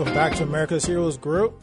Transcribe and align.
Welcome 0.00 0.14
back 0.14 0.34
to 0.36 0.44
America's 0.44 0.86
Heroes 0.86 1.18
Group. 1.18 1.62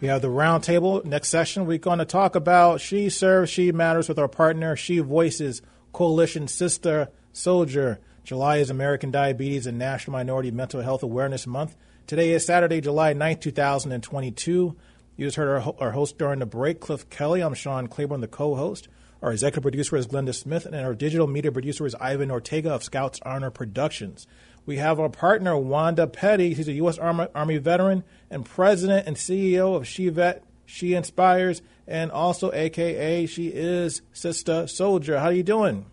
We 0.00 0.08
have 0.08 0.22
the 0.22 0.28
roundtable. 0.28 1.04
Next 1.04 1.28
session, 1.28 1.66
we're 1.66 1.76
going 1.76 1.98
to 1.98 2.06
talk 2.06 2.34
about 2.34 2.80
She 2.80 3.10
Serves, 3.10 3.50
She 3.50 3.70
Matters 3.70 4.08
with 4.08 4.18
our 4.18 4.28
partner, 4.28 4.76
She 4.76 4.98
Voices 5.00 5.60
Coalition 5.92 6.48
Sister 6.48 7.10
Soldier. 7.34 8.00
July 8.24 8.56
is 8.56 8.70
American 8.70 9.10
Diabetes 9.10 9.66
and 9.66 9.78
National 9.78 10.12
Minority 10.12 10.50
Mental 10.50 10.80
Health 10.80 11.02
Awareness 11.02 11.46
Month. 11.46 11.76
Today 12.06 12.30
is 12.30 12.46
Saturday, 12.46 12.80
July 12.80 13.12
9th, 13.12 13.42
2022. 13.42 14.74
You 15.18 15.26
just 15.26 15.36
heard 15.36 15.48
our, 15.50 15.74
our 15.80 15.90
host 15.90 16.16
during 16.16 16.38
the 16.38 16.46
break, 16.46 16.80
Cliff 16.80 17.10
Kelly. 17.10 17.42
I'm 17.42 17.52
Sean 17.52 17.88
Claiborne, 17.88 18.22
the 18.22 18.26
co 18.26 18.54
host. 18.54 18.88
Our 19.20 19.32
executive 19.32 19.62
producer 19.62 19.96
is 19.96 20.08
Glenda 20.08 20.34
Smith, 20.34 20.64
and 20.64 20.74
our 20.74 20.94
digital 20.94 21.28
media 21.28 21.52
producer 21.52 21.86
is 21.86 21.94
Ivan 21.96 22.30
Ortega 22.30 22.70
of 22.70 22.82
Scouts 22.82 23.20
Honor 23.24 23.50
Productions. 23.50 24.26
We 24.64 24.76
have 24.76 25.00
our 25.00 25.08
partner, 25.08 25.56
Wanda 25.56 26.06
Petty. 26.06 26.54
She's 26.54 26.68
a 26.68 26.72
U.S. 26.74 26.98
Army, 26.98 27.26
Army 27.34 27.58
veteran 27.58 28.04
and 28.30 28.44
president 28.44 29.06
and 29.06 29.16
CEO 29.16 29.74
of 29.74 29.86
She 29.86 30.08
Vet, 30.08 30.44
She 30.66 30.94
Inspires, 30.94 31.62
and 31.86 32.12
also 32.12 32.52
AKA 32.52 33.26
she 33.26 33.48
is 33.48 34.02
Sister 34.12 34.66
Soldier. 34.66 35.18
How 35.18 35.26
are 35.26 35.32
you 35.32 35.42
doing? 35.42 35.86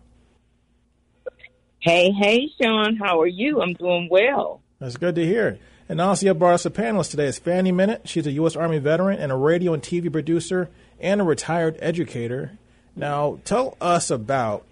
Hey, 1.80 2.10
hey, 2.12 2.48
Sean. 2.60 2.96
How 2.96 3.20
are 3.20 3.26
you? 3.26 3.60
I'm 3.60 3.72
doing 3.72 4.08
well. 4.10 4.62
That's 4.78 4.96
good 4.96 5.14
to 5.16 5.26
hear. 5.26 5.58
And 5.88 6.00
also, 6.00 6.26
you 6.26 6.34
brought 6.34 6.54
us 6.54 6.66
a 6.66 6.70
panelist 6.70 7.10
today. 7.10 7.26
It's 7.26 7.38
Fanny 7.38 7.72
Minnitt. 7.72 8.02
She's 8.04 8.26
a 8.26 8.32
U.S. 8.32 8.54
Army 8.54 8.78
veteran 8.78 9.18
and 9.18 9.32
a 9.32 9.36
radio 9.36 9.74
and 9.74 9.82
TV 9.82 10.12
producer 10.12 10.70
and 11.00 11.20
a 11.20 11.24
retired 11.24 11.76
educator. 11.80 12.52
Now, 12.94 13.40
tell 13.44 13.76
us 13.80 14.10
about 14.10 14.64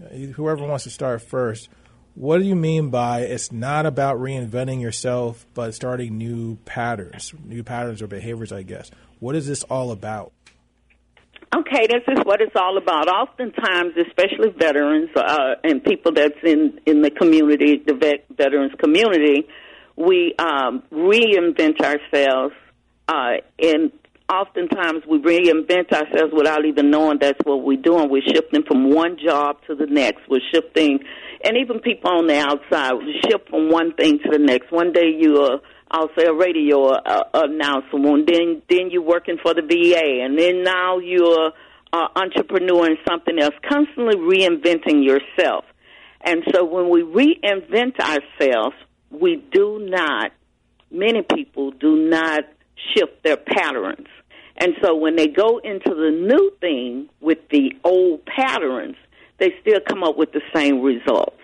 uh, 0.00 0.14
whoever 0.14 0.64
wants 0.64 0.84
to 0.84 0.90
start 0.90 1.22
first 1.22 1.68
what 2.20 2.36
do 2.36 2.44
you 2.44 2.54
mean 2.54 2.90
by 2.90 3.20
it's 3.20 3.50
not 3.50 3.86
about 3.86 4.18
reinventing 4.18 4.82
yourself, 4.82 5.46
but 5.54 5.74
starting 5.74 6.18
new 6.18 6.56
patterns, 6.66 7.32
new 7.46 7.64
patterns 7.64 8.02
or 8.02 8.08
behaviors, 8.08 8.52
I 8.52 8.60
guess? 8.60 8.90
What 9.20 9.36
is 9.36 9.46
this 9.46 9.62
all 9.64 9.90
about? 9.90 10.30
Okay, 11.56 11.86
this 11.86 12.02
is 12.08 12.18
what 12.24 12.42
it's 12.42 12.54
all 12.54 12.76
about. 12.76 13.08
Oftentimes, 13.08 13.94
especially 14.06 14.50
veterans 14.50 15.08
uh, 15.16 15.54
and 15.64 15.82
people 15.82 16.12
that's 16.12 16.36
in, 16.44 16.78
in 16.84 17.00
the 17.00 17.10
community, 17.10 17.82
the 17.86 17.94
vet, 17.94 18.26
veterans 18.36 18.72
community, 18.78 19.48
we 19.96 20.34
um, 20.38 20.82
reinvent 20.92 21.80
ourselves 21.80 22.54
uh, 23.08 23.38
and 23.58 23.92
oftentimes 24.30 25.04
we 25.08 25.18
reinvent 25.18 25.92
ourselves 25.92 26.32
without 26.32 26.64
even 26.64 26.90
knowing 26.90 27.18
that's 27.20 27.38
what 27.44 27.62
we're 27.62 27.80
doing. 27.80 28.08
We're 28.08 28.22
shifting 28.22 28.62
from 28.62 28.90
one 28.90 29.18
job 29.22 29.56
to 29.66 29.74
the 29.74 29.86
next. 29.86 30.28
We're 30.28 30.40
shifting, 30.54 31.00
and 31.44 31.56
even 31.56 31.80
people 31.80 32.10
on 32.10 32.26
the 32.26 32.38
outside, 32.38 32.92
shift 33.24 33.48
from 33.48 33.70
one 33.70 33.94
thing 33.94 34.18
to 34.18 34.30
the 34.30 34.38
next. 34.38 34.70
One 34.70 34.92
day 34.92 35.16
you're, 35.18 35.60
I'll 35.90 36.10
say, 36.16 36.26
a 36.26 36.34
radio 36.34 36.88
uh, 36.88 37.24
announcer, 37.34 37.96
and 37.96 38.26
then 38.26 38.62
then 38.68 38.90
you're 38.90 39.02
working 39.02 39.38
for 39.42 39.54
the 39.54 39.62
VA, 39.62 40.24
and 40.24 40.38
then 40.38 40.62
now 40.62 40.98
you're 40.98 41.52
an 41.92 42.08
entrepreneur 42.16 42.86
in 42.86 42.96
something 43.08 43.38
else. 43.38 43.54
Constantly 43.68 44.16
reinventing 44.16 45.04
yourself, 45.04 45.64
and 46.20 46.42
so 46.52 46.64
when 46.64 46.88
we 46.90 47.02
reinvent 47.02 47.98
ourselves, 47.98 48.76
we 49.10 49.42
do 49.52 49.78
not. 49.82 50.32
Many 50.92 51.22
people 51.22 51.70
do 51.70 51.96
not 51.96 52.44
shift 52.94 53.22
their 53.22 53.36
patterns 53.36 54.08
and 54.60 54.74
so 54.82 54.94
when 54.94 55.16
they 55.16 55.26
go 55.26 55.58
into 55.58 55.88
the 55.88 56.10
new 56.10 56.52
thing 56.60 57.08
with 57.20 57.38
the 57.50 57.72
old 57.82 58.24
patterns, 58.26 58.96
they 59.40 59.54
still 59.62 59.80
come 59.88 60.04
up 60.04 60.16
with 60.16 60.30
the 60.32 60.42
same 60.54 60.80
results. 60.82 61.36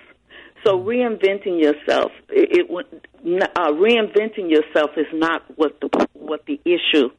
So 0.65 0.79
reinventing 0.79 1.61
yourself, 1.61 2.12
it, 2.29 2.67
it 2.69 3.51
uh, 3.57 3.71
reinventing 3.73 4.51
yourself 4.51 4.91
is 4.97 5.07
not 5.12 5.43
what 5.57 5.81
the 5.81 5.89
what 6.12 6.45
the 6.47 6.61
issue 6.65 7.11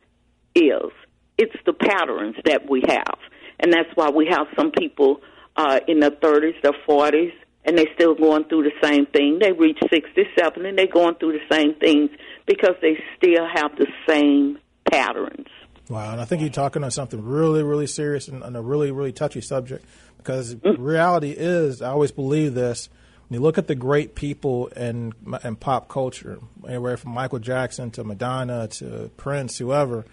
is. 0.55 0.91
It's 1.37 1.55
the 1.65 1.73
patterns 1.73 2.35
that 2.45 2.69
we 2.69 2.83
have, 2.87 3.17
and 3.59 3.71
that's 3.71 3.89
why 3.95 4.09
we 4.09 4.27
have 4.29 4.47
some 4.57 4.71
people 4.71 5.21
uh, 5.55 5.79
in 5.87 5.99
their 5.99 6.11
thirties, 6.11 6.55
their 6.63 6.73
forties, 6.85 7.31
and 7.63 7.77
they're 7.77 7.93
still 7.95 8.15
going 8.15 8.45
through 8.45 8.63
the 8.63 8.73
same 8.81 9.05
thing. 9.05 9.39
They 9.39 9.51
reach 9.51 9.79
sixty-seven, 9.89 10.65
and 10.65 10.77
they're 10.77 10.87
going 10.87 11.15
through 11.15 11.33
the 11.33 11.55
same 11.55 11.75
things 11.75 12.09
because 12.45 12.75
they 12.81 12.97
still 13.17 13.47
have 13.47 13.71
the 13.77 13.87
same 14.09 14.57
patterns. 14.91 15.47
Wow, 15.89 16.11
and 16.11 16.19
I 16.19 16.25
think 16.25 16.41
you're 16.41 16.51
talking 16.51 16.83
on 16.83 16.91
something 16.91 17.23
really, 17.23 17.63
really 17.63 17.87
serious 17.87 18.27
and, 18.27 18.43
and 18.43 18.57
a 18.57 18.61
really, 18.61 18.91
really 18.91 19.13
touchy 19.13 19.41
subject 19.41 19.85
because 20.17 20.55
mm. 20.55 20.75
reality 20.77 21.31
is, 21.31 21.81
I 21.81 21.89
always 21.91 22.11
believe 22.11 22.53
this. 22.53 22.89
When 23.27 23.39
you 23.39 23.43
look 23.43 23.57
at 23.57 23.67
the 23.67 23.75
great 23.75 24.15
people 24.15 24.67
in 24.67 25.13
in 25.43 25.55
pop 25.57 25.89
culture, 25.89 26.39
anywhere 26.67 26.97
from 26.97 27.11
Michael 27.11 27.39
Jackson 27.39 27.91
to 27.91 28.03
Madonna 28.03 28.67
to 28.67 29.11
Prince, 29.17 29.57
whoever. 29.57 30.05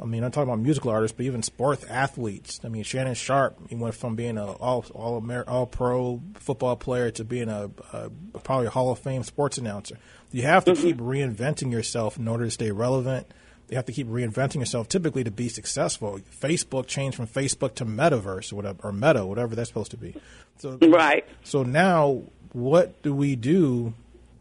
I 0.00 0.04
mean, 0.04 0.24
I'm 0.24 0.32
talking 0.32 0.48
about 0.48 0.58
musical 0.60 0.90
artists, 0.90 1.14
but 1.16 1.26
even 1.26 1.42
sports 1.42 1.84
athletes. 1.84 2.60
I 2.64 2.68
mean, 2.68 2.82
Shannon 2.82 3.14
Sharpe, 3.14 3.56
he 3.68 3.76
went 3.76 3.94
from 3.94 4.16
being 4.16 4.38
an 4.38 4.38
all 4.38 4.84
all 4.94 5.18
Amer- 5.18 5.48
all 5.48 5.66
pro 5.66 6.20
football 6.34 6.76
player 6.76 7.10
to 7.12 7.24
being 7.24 7.48
a, 7.48 7.70
a, 7.92 8.10
probably 8.42 8.66
a 8.66 8.70
Hall 8.70 8.90
of 8.90 8.98
Fame 8.98 9.22
sports 9.22 9.58
announcer. 9.58 9.98
You 10.30 10.42
have 10.42 10.64
to 10.64 10.72
mm-hmm. 10.72 10.82
keep 10.82 10.96
reinventing 10.96 11.70
yourself 11.70 12.16
in 12.16 12.26
order 12.26 12.46
to 12.46 12.50
stay 12.50 12.70
relevant 12.70 13.30
you 13.72 13.76
have 13.76 13.86
to 13.86 13.92
keep 13.92 14.06
reinventing 14.06 14.56
yourself 14.56 14.88
typically 14.88 15.24
to 15.24 15.30
be 15.30 15.48
successful. 15.48 16.20
Facebook 16.38 16.86
changed 16.86 17.16
from 17.16 17.26
Facebook 17.26 17.74
to 17.76 17.86
Metaverse 17.86 18.52
or 18.52 18.56
whatever, 18.56 18.78
or 18.84 18.92
Meta, 18.92 19.24
whatever 19.24 19.56
that's 19.56 19.68
supposed 19.68 19.90
to 19.92 19.96
be. 19.96 20.14
So, 20.58 20.76
right. 20.82 21.24
So 21.42 21.62
now, 21.62 22.22
what 22.52 23.00
do 23.02 23.14
we 23.14 23.34
do 23.34 23.94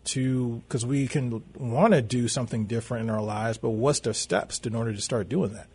to? 0.05 0.61
Because 0.67 0.85
we 0.85 1.07
can 1.07 1.41
want 1.57 1.93
to 1.93 2.01
do 2.01 2.27
something 2.27 2.65
different 2.65 3.05
in 3.05 3.09
our 3.09 3.21
lives, 3.21 3.57
but 3.57 3.69
what's 3.69 4.01
the 4.01 4.13
steps 4.13 4.59
in 4.59 4.75
order 4.75 4.93
to 4.93 5.01
start 5.01 5.29
doing 5.29 5.53
that? 5.53 5.67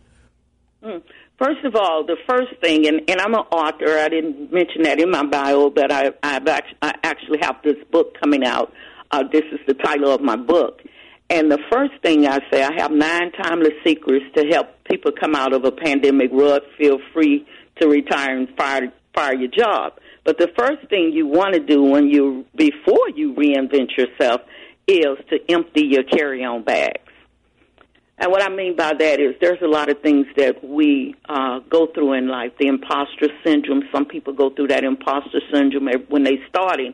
Hmm. 0.83 0.97
First 1.39 1.65
of 1.65 1.75
all, 1.75 2.03
the 2.05 2.17
first 2.29 2.59
thing, 2.61 2.87
and, 2.87 3.01
and 3.09 3.19
I'm 3.19 3.33
an 3.33 3.41
author. 3.51 3.97
I 3.97 4.09
didn't 4.09 4.53
mention 4.53 4.83
that 4.83 5.01
in 5.01 5.09
my 5.09 5.25
bio, 5.25 5.71
but 5.71 5.91
I, 5.91 6.11
I've 6.21 6.47
actually, 6.47 6.77
I 6.83 6.93
actually 7.03 7.39
have 7.41 7.55
this 7.63 7.77
book 7.91 8.19
coming 8.19 8.43
out. 8.43 8.71
Uh, 9.09 9.23
this 9.31 9.43
is 9.51 9.59
the 9.67 9.73
title 9.73 10.11
of 10.11 10.21
my 10.21 10.35
book 10.35 10.81
and 11.29 11.51
the 11.51 11.59
first 11.71 11.93
thing 12.01 12.25
I 12.25 12.39
say, 12.51 12.63
I 12.63 12.73
have 12.77 12.91
nine 12.91 13.31
timeless 13.33 13.73
secrets 13.85 14.25
to 14.35 14.45
help 14.45 14.67
people 14.85 15.11
come 15.11 15.35
out 15.35 15.53
of 15.53 15.65
a 15.65 15.71
pandemic 15.71 16.31
rut, 16.31 16.63
feel 16.77 16.99
free 17.13 17.45
to 17.81 17.87
retire 17.87 18.37
and 18.37 18.47
fire, 18.55 18.93
fire 19.13 19.35
your 19.35 19.51
job. 19.51 19.93
But 20.23 20.37
the 20.37 20.49
first 20.57 20.87
thing 20.89 21.11
you 21.13 21.27
want 21.27 21.53
to 21.53 21.59
do 21.59 21.83
when 21.83 22.07
you, 22.07 22.45
before 22.55 23.09
you 23.15 23.33
reinvent 23.33 23.97
yourself 23.97 24.41
is 24.87 25.17
to 25.29 25.39
empty 25.49 25.85
your 25.85 26.03
carry-on 26.03 26.63
bags. 26.63 27.01
And 28.19 28.31
what 28.31 28.41
I 28.41 28.49
mean 28.49 28.75
by 28.75 28.93
that 28.97 29.19
is 29.19 29.35
there's 29.39 29.61
a 29.61 29.67
lot 29.67 29.89
of 29.89 30.01
things 30.01 30.25
that 30.37 30.63
we 30.63 31.13
uh, 31.29 31.59
go 31.69 31.87
through 31.87 32.13
in 32.13 32.27
life. 32.27 32.53
The 32.59 32.67
imposter 32.67 33.27
syndrome. 33.45 33.83
Some 33.91 34.05
people 34.05 34.33
go 34.33 34.49
through 34.49 34.69
that 34.69 34.83
imposter 34.83 35.39
syndrome 35.53 35.87
when 36.07 36.23
they're 36.23 36.47
starting. 36.49 36.93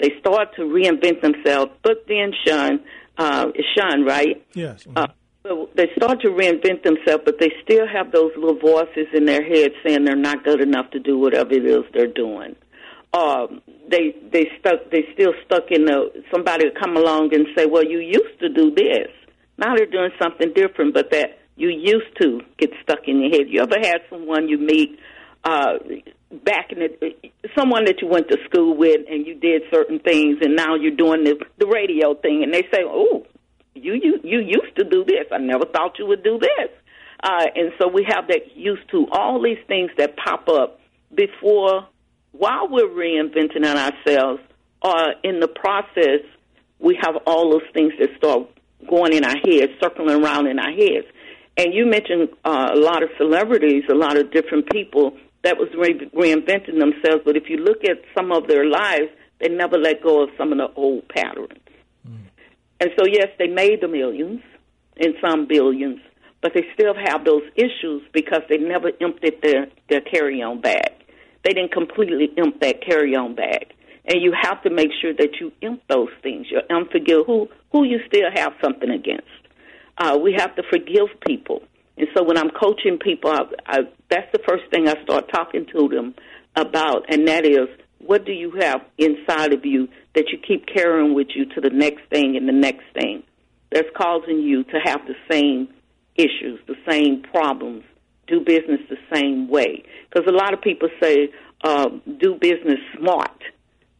They 0.00 0.10
start 0.18 0.56
to 0.56 0.62
reinvent 0.62 1.20
themselves, 1.20 1.70
but 1.82 2.06
then 2.08 2.32
shun 2.44 2.80
uh, 3.18 3.48
Sean, 3.74 4.04
right? 4.04 4.44
Yes. 4.54 4.86
Uh, 4.94 5.06
so 5.46 5.68
they 5.74 5.90
start 5.96 6.22
to 6.22 6.28
reinvent 6.28 6.84
themselves, 6.84 7.22
but 7.26 7.38
they 7.38 7.52
still 7.62 7.86
have 7.86 8.12
those 8.12 8.32
little 8.34 8.58
voices 8.58 9.06
in 9.12 9.26
their 9.26 9.44
head 9.44 9.72
saying 9.84 10.04
they're 10.04 10.16
not 10.16 10.42
good 10.42 10.62
enough 10.62 10.90
to 10.92 10.98
do 10.98 11.18
whatever 11.18 11.52
it 11.52 11.66
is 11.66 11.84
they're 11.92 12.06
doing. 12.06 12.56
Um, 13.12 13.60
they 13.88 14.16
they 14.32 14.50
stuck 14.58 14.90
they 14.90 15.04
still 15.12 15.34
stuck 15.44 15.70
in 15.70 15.84
the 15.84 16.24
somebody 16.32 16.64
would 16.64 16.80
come 16.80 16.96
along 16.96 17.34
and 17.34 17.46
say, 17.56 17.66
Well 17.66 17.84
you 17.84 17.98
used 17.98 18.40
to 18.40 18.48
do 18.48 18.74
this. 18.74 19.08
Now 19.58 19.76
they're 19.76 19.86
doing 19.86 20.10
something 20.20 20.52
different 20.54 20.94
but 20.94 21.10
that 21.10 21.38
you 21.56 21.68
used 21.68 22.16
to 22.22 22.40
get 22.58 22.70
stuck 22.82 23.06
in 23.06 23.20
your 23.20 23.30
head. 23.30 23.46
You 23.48 23.60
ever 23.60 23.78
had 23.80 23.98
someone 24.10 24.48
you 24.48 24.58
meet 24.58 24.98
uh 25.44 25.74
back 26.44 26.72
in 26.72 26.78
the 26.78 27.14
someone 27.56 27.84
that 27.84 28.00
you 28.00 28.08
went 28.08 28.28
to 28.28 28.38
school 28.44 28.76
with 28.76 29.00
and 29.08 29.26
you 29.26 29.34
did 29.34 29.62
certain 29.72 29.98
things 29.98 30.38
and 30.40 30.56
now 30.56 30.74
you're 30.74 30.96
doing 30.96 31.24
the 31.24 31.38
the 31.58 31.66
radio 31.66 32.14
thing 32.14 32.42
and 32.42 32.52
they 32.52 32.62
say 32.72 32.82
oh 32.84 33.26
you 33.74 33.94
you 33.94 34.18
you 34.22 34.40
used 34.40 34.74
to 34.76 34.84
do 34.84 35.04
this 35.04 35.26
i 35.32 35.38
never 35.38 35.64
thought 35.66 35.98
you 35.98 36.06
would 36.06 36.22
do 36.24 36.38
this 36.38 36.70
uh 37.22 37.46
and 37.54 37.72
so 37.78 37.88
we 37.88 38.04
have 38.08 38.28
that 38.28 38.56
used 38.56 38.88
to 38.90 39.06
all 39.12 39.42
these 39.42 39.58
things 39.68 39.90
that 39.98 40.16
pop 40.16 40.48
up 40.48 40.80
before 41.14 41.86
while 42.32 42.68
we're 42.68 42.88
reinventing 42.88 43.64
ourselves 43.64 44.40
uh, 44.82 45.12
in 45.22 45.40
the 45.40 45.48
process, 45.48 46.20
we 46.78 46.98
have 47.00 47.16
all 47.26 47.50
those 47.50 47.68
things 47.72 47.92
that 47.98 48.10
start 48.18 48.48
going 48.88 49.14
in 49.14 49.24
our 49.24 49.36
heads, 49.36 49.72
circling 49.80 50.22
around 50.22 50.46
in 50.46 50.58
our 50.58 50.72
heads. 50.72 51.06
And 51.56 51.72
you 51.72 51.86
mentioned 51.86 52.28
uh, 52.44 52.72
a 52.74 52.78
lot 52.78 53.02
of 53.02 53.08
celebrities, 53.16 53.84
a 53.88 53.94
lot 53.94 54.16
of 54.16 54.30
different 54.30 54.70
people 54.70 55.16
that 55.44 55.56
was 55.58 55.68
re- 55.78 56.10
reinventing 56.14 56.78
themselves. 56.80 57.22
But 57.24 57.36
if 57.36 57.48
you 57.48 57.58
look 57.58 57.84
at 57.84 57.98
some 58.16 58.32
of 58.32 58.48
their 58.48 58.64
lives, 58.64 59.08
they 59.40 59.48
never 59.48 59.78
let 59.78 60.02
go 60.02 60.22
of 60.22 60.30
some 60.36 60.52
of 60.52 60.58
the 60.58 60.68
old 60.74 61.08
patterns. 61.08 61.60
Mm. 62.08 62.18
And 62.80 62.90
so, 62.98 63.06
yes, 63.06 63.28
they 63.38 63.46
made 63.46 63.80
the 63.80 63.88
millions 63.88 64.40
and 64.96 65.14
some 65.24 65.46
billions, 65.46 66.00
but 66.40 66.52
they 66.54 66.64
still 66.74 66.94
have 66.94 67.24
those 67.24 67.42
issues 67.54 68.02
because 68.12 68.42
they 68.48 68.58
never 68.58 68.90
emptied 69.00 69.40
their, 69.42 69.66
their 69.88 70.00
carry 70.00 70.42
on 70.42 70.60
bag. 70.60 70.92
They 71.44 71.52
didn't 71.52 71.72
completely 71.72 72.30
empty 72.38 72.58
that 72.60 72.86
carry 72.86 73.14
on 73.14 73.34
bag. 73.34 73.72
And 74.06 74.20
you 74.20 74.34
have 74.38 74.62
to 74.62 74.70
make 74.70 74.90
sure 75.00 75.14
that 75.14 75.40
you 75.40 75.52
empty 75.62 75.82
those 75.88 76.10
things. 76.22 76.46
You 76.50 76.60
unforgive 76.70 77.26
who 77.26 77.48
who 77.72 77.84
you 77.84 78.00
still 78.06 78.30
have 78.34 78.52
something 78.62 78.90
against. 78.90 79.26
Uh, 79.98 80.18
we 80.22 80.34
have 80.38 80.54
to 80.56 80.62
forgive 80.70 81.08
people. 81.26 81.62
And 81.96 82.08
so 82.16 82.24
when 82.24 82.36
I'm 82.36 82.50
coaching 82.50 82.98
people, 82.98 83.30
I, 83.30 83.42
I, 83.66 83.78
that's 84.10 84.30
the 84.32 84.40
first 84.46 84.64
thing 84.70 84.88
I 84.88 85.02
start 85.02 85.30
talking 85.32 85.66
to 85.72 85.88
them 85.88 86.14
about, 86.56 87.06
and 87.08 87.28
that 87.28 87.44
is, 87.46 87.68
what 87.98 88.26
do 88.26 88.32
you 88.32 88.52
have 88.60 88.82
inside 88.98 89.52
of 89.52 89.64
you 89.64 89.88
that 90.14 90.26
you 90.30 90.38
keep 90.38 90.66
carrying 90.66 91.14
with 91.14 91.28
you 91.34 91.46
to 91.54 91.60
the 91.60 91.70
next 91.70 92.02
thing 92.10 92.36
and 92.36 92.48
the 92.48 92.52
next 92.52 92.84
thing 92.92 93.22
that's 93.70 93.88
causing 93.96 94.40
you 94.40 94.64
to 94.64 94.78
have 94.84 95.00
the 95.06 95.14
same 95.30 95.68
issues, 96.16 96.60
the 96.66 96.76
same 96.88 97.22
problems, 97.22 97.84
do 98.26 98.40
business 98.40 98.80
the 98.88 98.98
same 99.12 99.48
way? 99.48 99.84
Because 100.08 100.28
a 100.28 100.32
lot 100.32 100.52
of 100.52 100.60
people 100.60 100.88
say, 101.00 101.30
uh, 101.62 101.88
do 102.18 102.34
business 102.34 102.78
smart, 102.98 103.42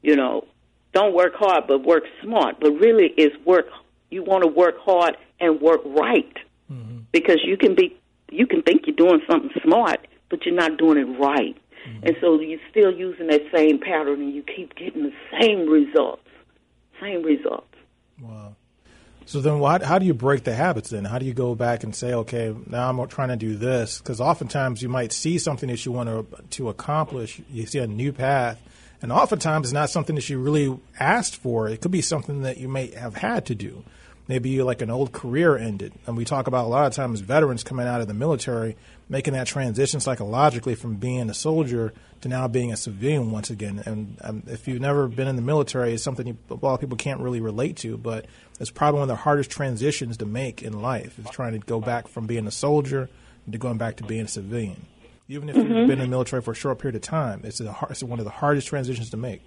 you 0.02 0.16
know, 0.16 0.46
don't 0.92 1.14
work 1.14 1.34
hard, 1.34 1.64
but 1.66 1.84
work 1.84 2.04
smart. 2.22 2.56
But 2.60 2.72
really, 2.72 3.12
it's 3.16 3.34
work. 3.44 3.66
You 4.10 4.22
want 4.22 4.44
to 4.44 4.48
work 4.48 4.76
hard 4.78 5.16
and 5.40 5.60
work 5.60 5.80
right 5.84 6.34
mm-hmm. 6.70 6.98
Because 7.14 7.38
you 7.44 7.56
can 7.56 7.74
be 7.74 7.96
you 8.30 8.46
can 8.46 8.60
think 8.62 8.86
you're 8.86 8.96
doing 8.96 9.22
something 9.30 9.50
smart, 9.62 10.06
but 10.28 10.44
you're 10.44 10.54
not 10.54 10.76
doing 10.76 10.98
it 10.98 11.18
right. 11.18 11.56
Mm-hmm. 11.88 12.06
And 12.08 12.16
so 12.20 12.40
you're 12.40 12.58
still 12.70 12.92
using 12.92 13.28
that 13.28 13.42
same 13.54 13.78
pattern, 13.78 14.20
and 14.20 14.34
you 14.34 14.42
keep 14.42 14.74
getting 14.74 15.04
the 15.04 15.12
same 15.40 15.68
results, 15.70 16.28
same 17.00 17.22
results. 17.22 17.68
Wow. 18.20 18.56
So 19.26 19.40
then, 19.40 19.58
what, 19.58 19.82
how 19.82 19.98
do 19.98 20.04
you 20.04 20.12
break 20.12 20.44
the 20.44 20.54
habits? 20.54 20.90
Then, 20.90 21.04
how 21.04 21.18
do 21.18 21.24
you 21.24 21.32
go 21.32 21.54
back 21.54 21.84
and 21.84 21.94
say, 21.94 22.12
okay, 22.12 22.54
now 22.66 22.90
I'm 22.90 23.08
trying 23.08 23.28
to 23.28 23.36
do 23.36 23.56
this? 23.56 23.98
Because 23.98 24.20
oftentimes 24.20 24.82
you 24.82 24.88
might 24.88 25.12
see 25.12 25.38
something 25.38 25.68
that 25.68 25.86
you 25.86 25.92
want 25.92 26.08
to 26.08 26.42
to 26.42 26.68
accomplish. 26.68 27.40
You 27.48 27.64
see 27.66 27.78
a 27.78 27.86
new 27.86 28.12
path, 28.12 28.60
and 29.00 29.12
oftentimes 29.12 29.68
it's 29.68 29.72
not 29.72 29.88
something 29.88 30.16
that 30.16 30.28
you 30.28 30.40
really 30.40 30.76
asked 30.98 31.36
for. 31.36 31.68
It 31.68 31.80
could 31.80 31.92
be 31.92 32.02
something 32.02 32.42
that 32.42 32.58
you 32.58 32.68
may 32.68 32.88
have 32.88 33.14
had 33.14 33.46
to 33.46 33.54
do 33.54 33.84
maybe 34.28 34.62
like 34.62 34.82
an 34.82 34.90
old 34.90 35.12
career 35.12 35.56
ended. 35.56 35.92
And 36.06 36.16
we 36.16 36.24
talk 36.24 36.46
about 36.46 36.64
a 36.64 36.68
lot 36.68 36.86
of 36.86 36.92
times 36.92 37.20
veterans 37.20 37.62
coming 37.62 37.86
out 37.86 38.00
of 38.00 38.08
the 38.08 38.14
military, 38.14 38.76
making 39.08 39.34
that 39.34 39.46
transition 39.46 40.00
psychologically 40.00 40.74
from 40.74 40.96
being 40.96 41.28
a 41.28 41.34
soldier 41.34 41.92
to 42.22 42.28
now 42.28 42.48
being 42.48 42.72
a 42.72 42.76
civilian 42.76 43.30
once 43.30 43.50
again. 43.50 43.82
And 43.84 44.16
um, 44.22 44.42
if 44.46 44.66
you've 44.66 44.80
never 44.80 45.08
been 45.08 45.28
in 45.28 45.36
the 45.36 45.42
military, 45.42 45.92
it's 45.92 46.02
something 46.02 46.26
you, 46.26 46.38
a 46.50 46.54
lot 46.54 46.74
of 46.74 46.80
people 46.80 46.96
can't 46.96 47.20
really 47.20 47.40
relate 47.40 47.76
to, 47.78 47.98
but 47.98 48.26
it's 48.58 48.70
probably 48.70 49.00
one 49.00 49.10
of 49.10 49.16
the 49.16 49.22
hardest 49.22 49.50
transitions 49.50 50.16
to 50.18 50.26
make 50.26 50.62
in 50.62 50.80
life 50.80 51.18
is 51.18 51.26
trying 51.30 51.52
to 51.52 51.58
go 51.58 51.80
back 51.80 52.08
from 52.08 52.26
being 52.26 52.46
a 52.46 52.50
soldier 52.50 53.08
to 53.50 53.58
going 53.58 53.76
back 53.76 53.96
to 53.96 54.04
being 54.04 54.22
a 54.22 54.28
civilian. 54.28 54.86
Even 55.28 55.48
if 55.48 55.56
mm-hmm. 55.56 55.72
you've 55.72 55.88
been 55.88 56.00
in 56.00 56.06
the 56.06 56.10
military 56.10 56.40
for 56.42 56.52
a 56.52 56.54
short 56.54 56.78
period 56.78 56.96
of 56.96 57.02
time, 57.02 57.42
it's, 57.44 57.60
a, 57.60 57.76
it's 57.90 58.02
one 58.02 58.18
of 58.18 58.24
the 58.24 58.30
hardest 58.30 58.68
transitions 58.68 59.10
to 59.10 59.16
make. 59.16 59.42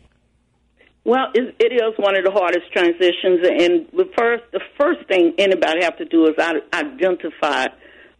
Well, 1.07 1.27
it, 1.33 1.71
is 1.71 1.93
one 1.95 2.17
of 2.17 2.25
the 2.25 2.31
hardest 2.31 2.69
transitions, 2.73 3.39
and 3.47 3.87
the 3.93 4.11
first 4.17 4.43
the 4.51 4.59
first 4.77 5.07
thing 5.07 5.35
anybody 5.37 5.85
have 5.85 5.97
to 5.99 6.05
do 6.05 6.25
is 6.25 6.35
identify 6.37 7.67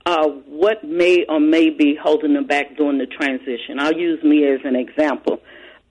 uh, 0.05 0.29
what 0.47 0.85
may 0.85 1.25
or 1.27 1.41
may 1.41 1.69
be 1.69 1.99
holding 2.01 2.33
them 2.33 2.47
back 2.47 2.77
during 2.77 2.97
the 2.97 3.05
transition. 3.05 3.77
I'll 3.77 3.91
use 3.91 4.23
me 4.23 4.47
as 4.47 4.61
an 4.63 4.77
example. 4.77 5.41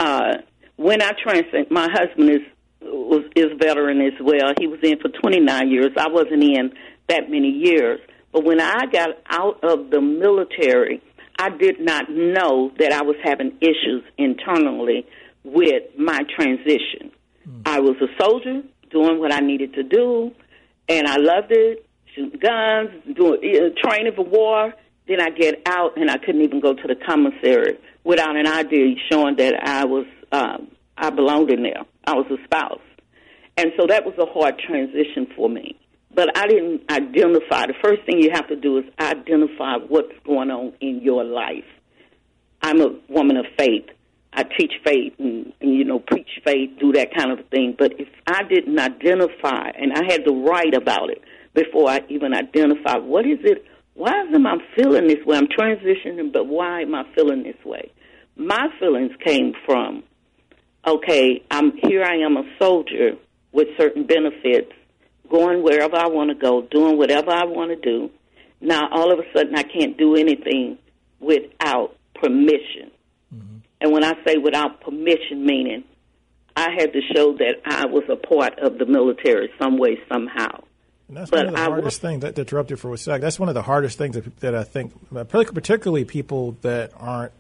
Uh, 0.00 0.38
when 0.76 1.02
I 1.02 1.12
transitioned, 1.12 1.70
my 1.70 1.86
husband 1.92 2.30
is 2.30 2.40
was 2.80 3.24
is 3.36 3.52
veteran 3.60 4.00
as 4.00 4.14
well. 4.18 4.54
He 4.58 4.66
was 4.66 4.80
in 4.82 4.98
for 4.98 5.10
29 5.10 5.68
years. 5.68 5.90
I 5.98 6.08
wasn't 6.08 6.44
in 6.44 6.72
that 7.10 7.28
many 7.28 7.50
years, 7.50 8.00
but 8.32 8.42
when 8.42 8.58
I 8.58 8.86
got 8.90 9.10
out 9.28 9.62
of 9.62 9.90
the 9.90 10.00
military, 10.00 11.02
I 11.38 11.50
did 11.50 11.78
not 11.78 12.08
know 12.08 12.72
that 12.78 12.92
I 12.94 13.02
was 13.02 13.16
having 13.22 13.58
issues 13.60 14.02
internally 14.16 15.04
with 15.46 15.84
my 15.98 16.22
transition. 16.34 17.10
Mm. 17.48 17.62
I 17.64 17.80
was 17.80 17.96
a 18.02 18.22
soldier 18.22 18.62
doing 18.90 19.18
what 19.18 19.32
I 19.32 19.40
needed 19.40 19.74
to 19.74 19.82
do, 19.82 20.32
and 20.88 21.06
I 21.06 21.16
loved 21.16 21.50
it, 21.50 21.86
shooting 22.14 22.38
guns, 22.40 22.90
doing 23.14 23.40
uh, 23.42 23.88
training 23.88 24.12
for 24.14 24.24
war. 24.24 24.74
Then 25.08 25.20
I 25.20 25.30
get 25.30 25.62
out, 25.66 25.96
and 25.96 26.10
I 26.10 26.18
couldn't 26.18 26.42
even 26.42 26.60
go 26.60 26.74
to 26.74 26.82
the 26.82 26.96
commissary 26.96 27.78
without 28.02 28.36
an 28.36 28.46
ID 28.46 28.96
showing 29.10 29.36
that 29.36 29.54
I 29.62 29.84
was 29.84 30.06
um, 30.32 30.68
I 30.96 31.10
belonged 31.10 31.50
in 31.50 31.62
there. 31.62 31.82
I 32.04 32.14
was 32.14 32.26
a 32.30 32.42
spouse, 32.44 32.80
and 33.56 33.72
so 33.76 33.86
that 33.86 34.04
was 34.04 34.14
a 34.18 34.26
hard 34.26 34.58
transition 34.58 35.28
for 35.36 35.48
me. 35.48 35.78
But 36.14 36.36
I 36.36 36.46
didn't 36.46 36.90
identify. 36.90 37.66
The 37.66 37.74
first 37.82 38.02
thing 38.06 38.18
you 38.18 38.30
have 38.32 38.48
to 38.48 38.56
do 38.56 38.78
is 38.78 38.84
identify 38.98 39.76
what's 39.76 40.14
going 40.24 40.50
on 40.50 40.72
in 40.80 41.02
your 41.02 41.22
life. 41.24 41.64
I'm 42.62 42.80
a 42.80 42.98
woman 43.08 43.36
of 43.36 43.46
faith. 43.58 43.84
I 44.36 44.42
teach 44.42 44.72
faith 44.84 45.14
and, 45.18 45.52
and 45.62 45.74
you 45.74 45.84
know 45.84 45.98
preach 45.98 46.28
faith, 46.44 46.78
do 46.78 46.92
that 46.92 47.14
kind 47.16 47.32
of 47.32 47.48
thing. 47.48 47.74
But 47.76 47.94
if 47.98 48.08
I 48.26 48.42
didn't 48.42 48.78
identify, 48.78 49.70
and 49.70 49.94
I 49.94 50.04
had 50.04 50.26
to 50.26 50.44
write 50.46 50.74
about 50.74 51.08
it 51.08 51.22
before 51.54 51.88
I 51.88 52.00
even 52.10 52.34
identify 52.34 52.98
what 52.98 53.24
is 53.26 53.38
it, 53.44 53.64
why 53.94 54.10
am 54.12 54.46
I 54.46 54.58
feeling 54.76 55.08
this 55.08 55.24
way? 55.24 55.38
I'm 55.38 55.48
transitioning, 55.48 56.32
but 56.34 56.46
why 56.46 56.82
am 56.82 56.94
I 56.94 57.04
feeling 57.14 57.44
this 57.44 57.64
way? 57.64 57.90
My 58.36 58.68
feelings 58.78 59.12
came 59.24 59.54
from, 59.64 60.02
okay, 60.86 61.42
I'm 61.50 61.72
here. 61.82 62.04
I 62.04 62.16
am 62.16 62.36
a 62.36 62.44
soldier 62.60 63.12
with 63.52 63.68
certain 63.78 64.06
benefits, 64.06 64.70
going 65.30 65.62
wherever 65.62 65.96
I 65.96 66.08
want 66.08 66.28
to 66.28 66.34
go, 66.34 66.60
doing 66.70 66.98
whatever 66.98 67.30
I 67.30 67.44
want 67.44 67.70
to 67.70 67.76
do. 67.76 68.10
Now 68.60 68.88
all 68.92 69.10
of 69.10 69.18
a 69.18 69.22
sudden 69.34 69.54
I 69.56 69.62
can't 69.62 69.96
do 69.96 70.14
anything 70.14 70.76
without 71.20 71.96
permission. 72.14 72.90
And 73.86 73.92
when 73.92 74.02
I 74.02 74.14
say 74.26 74.36
without 74.36 74.80
permission, 74.80 75.46
meaning 75.46 75.84
I 76.56 76.72
had 76.76 76.92
to 76.92 77.00
show 77.14 77.34
that 77.34 77.60
I 77.64 77.86
was 77.86 78.02
a 78.10 78.16
part 78.16 78.58
of 78.58 78.78
the 78.78 78.84
military 78.84 79.48
some 79.60 79.78
way, 79.78 80.00
somehow. 80.12 80.64
And 81.06 81.16
that's 81.16 81.30
but 81.30 81.36
one 81.36 81.46
of 81.46 81.54
the 81.54 81.60
I 81.60 81.64
hardest 81.66 82.00
things 82.00 82.22
that 82.22 82.36
interrupted 82.36 82.80
for 82.80 82.92
a 82.92 82.98
sec. 82.98 83.20
That's 83.20 83.38
one 83.38 83.48
of 83.48 83.54
the 83.54 83.62
hardest 83.62 83.96
things 83.96 84.16
that, 84.16 84.38
that 84.38 84.56
I 84.56 84.64
think, 84.64 84.92
particularly 85.28 86.04
people 86.04 86.56
that 86.62 86.90
aren't 86.96 87.30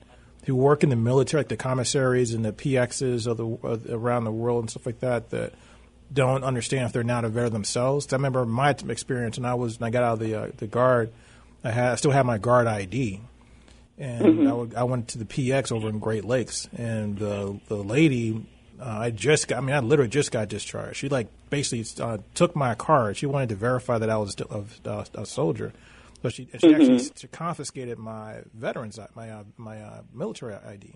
who 0.44 0.54
work 0.54 0.84
in 0.84 0.90
the 0.90 0.94
military, 0.94 1.40
like 1.40 1.48
the 1.48 1.56
commissaries 1.56 2.32
and 2.32 2.44
the 2.44 2.52
PXs 2.52 3.26
of 3.26 3.38
the 3.38 3.92
around 3.92 4.22
the 4.22 4.30
world 4.30 4.62
and 4.62 4.70
stuff 4.70 4.86
like 4.86 5.00
that, 5.00 5.30
that 5.30 5.52
don't 6.12 6.44
understand 6.44 6.84
if 6.84 6.92
they're 6.92 7.02
not 7.02 7.24
a 7.24 7.26
aware 7.26 7.50
themselves. 7.50 8.12
I 8.12 8.14
remember 8.14 8.46
my 8.46 8.70
experience 8.70 9.36
when 9.36 9.46
I 9.46 9.54
was 9.54 9.80
when 9.80 9.88
I 9.88 9.90
got 9.90 10.04
out 10.04 10.12
of 10.12 10.18
the 10.20 10.34
uh, 10.36 10.50
the 10.58 10.68
guard. 10.68 11.10
I 11.64 11.72
had 11.72 11.90
I 11.90 11.94
still 11.96 12.12
had 12.12 12.24
my 12.24 12.38
guard 12.38 12.68
ID, 12.68 13.20
and 13.98 14.24
mm-hmm. 14.24 14.46
I, 14.46 14.52
would, 14.52 14.74
I, 14.74 14.84
went 14.84 15.08
to 15.08 15.18
the 15.18 15.24
PX 15.24 15.72
over 15.72 15.88
in 15.88 15.98
Great 15.98 16.24
Lakes, 16.24 16.68
and 16.76 17.18
the 17.18 17.58
the 17.68 17.76
lady, 17.76 18.46
uh, 18.80 18.84
I 18.84 19.10
just 19.10 19.48
got, 19.48 19.58
I 19.58 19.60
mean, 19.62 19.74
I 19.74 19.80
literally 19.80 20.10
just 20.10 20.30
got 20.30 20.48
discharged. 20.48 20.96
She 20.96 21.08
like 21.08 21.28
basically 21.50 21.84
uh, 22.02 22.18
took 22.34 22.54
my 22.54 22.74
card. 22.74 23.16
She 23.16 23.26
wanted 23.26 23.48
to 23.50 23.54
verify 23.56 23.98
that 23.98 24.10
I 24.10 24.16
was 24.18 24.36
a, 24.40 24.64
a, 24.84 25.06
a 25.14 25.26
soldier, 25.26 25.72
so 26.22 26.28
she, 26.28 26.48
she 26.58 26.58
mm-hmm. 26.58 26.80
actually 26.80 27.10
she 27.16 27.28
confiscated 27.28 27.98
my 27.98 28.42
veterans 28.54 28.98
my 29.14 29.30
uh, 29.30 29.44
my 29.56 29.80
uh, 29.80 30.02
military 30.12 30.54
ID. 30.54 30.94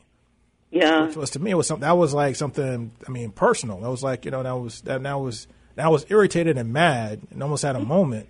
Yeah, 0.71 1.07
which 1.07 1.17
was 1.17 1.31
to 1.31 1.39
me 1.41 1.51
it 1.51 1.55
was 1.55 1.67
something 1.67 1.87
that 1.87 1.97
was 1.97 2.15
like 2.15 2.37
something. 2.37 2.93
I 3.07 3.11
mean, 3.11 3.33
personal. 3.33 3.81
That 3.81 3.91
was 3.91 4.03
like 4.03 4.25
you 4.25 4.31
know 4.31 4.43
that 4.43 4.57
was 4.57 4.83
that 4.83 5.03
that 5.03 5.15
was 5.15 5.47
that 5.77 5.91
was 5.91 6.05
irritated 6.11 6.59
and 6.59 6.73
mad 6.73 7.21
and 7.31 7.43
almost 7.43 7.63
had 7.63 7.77
a 7.77 7.81
moment. 7.81 8.29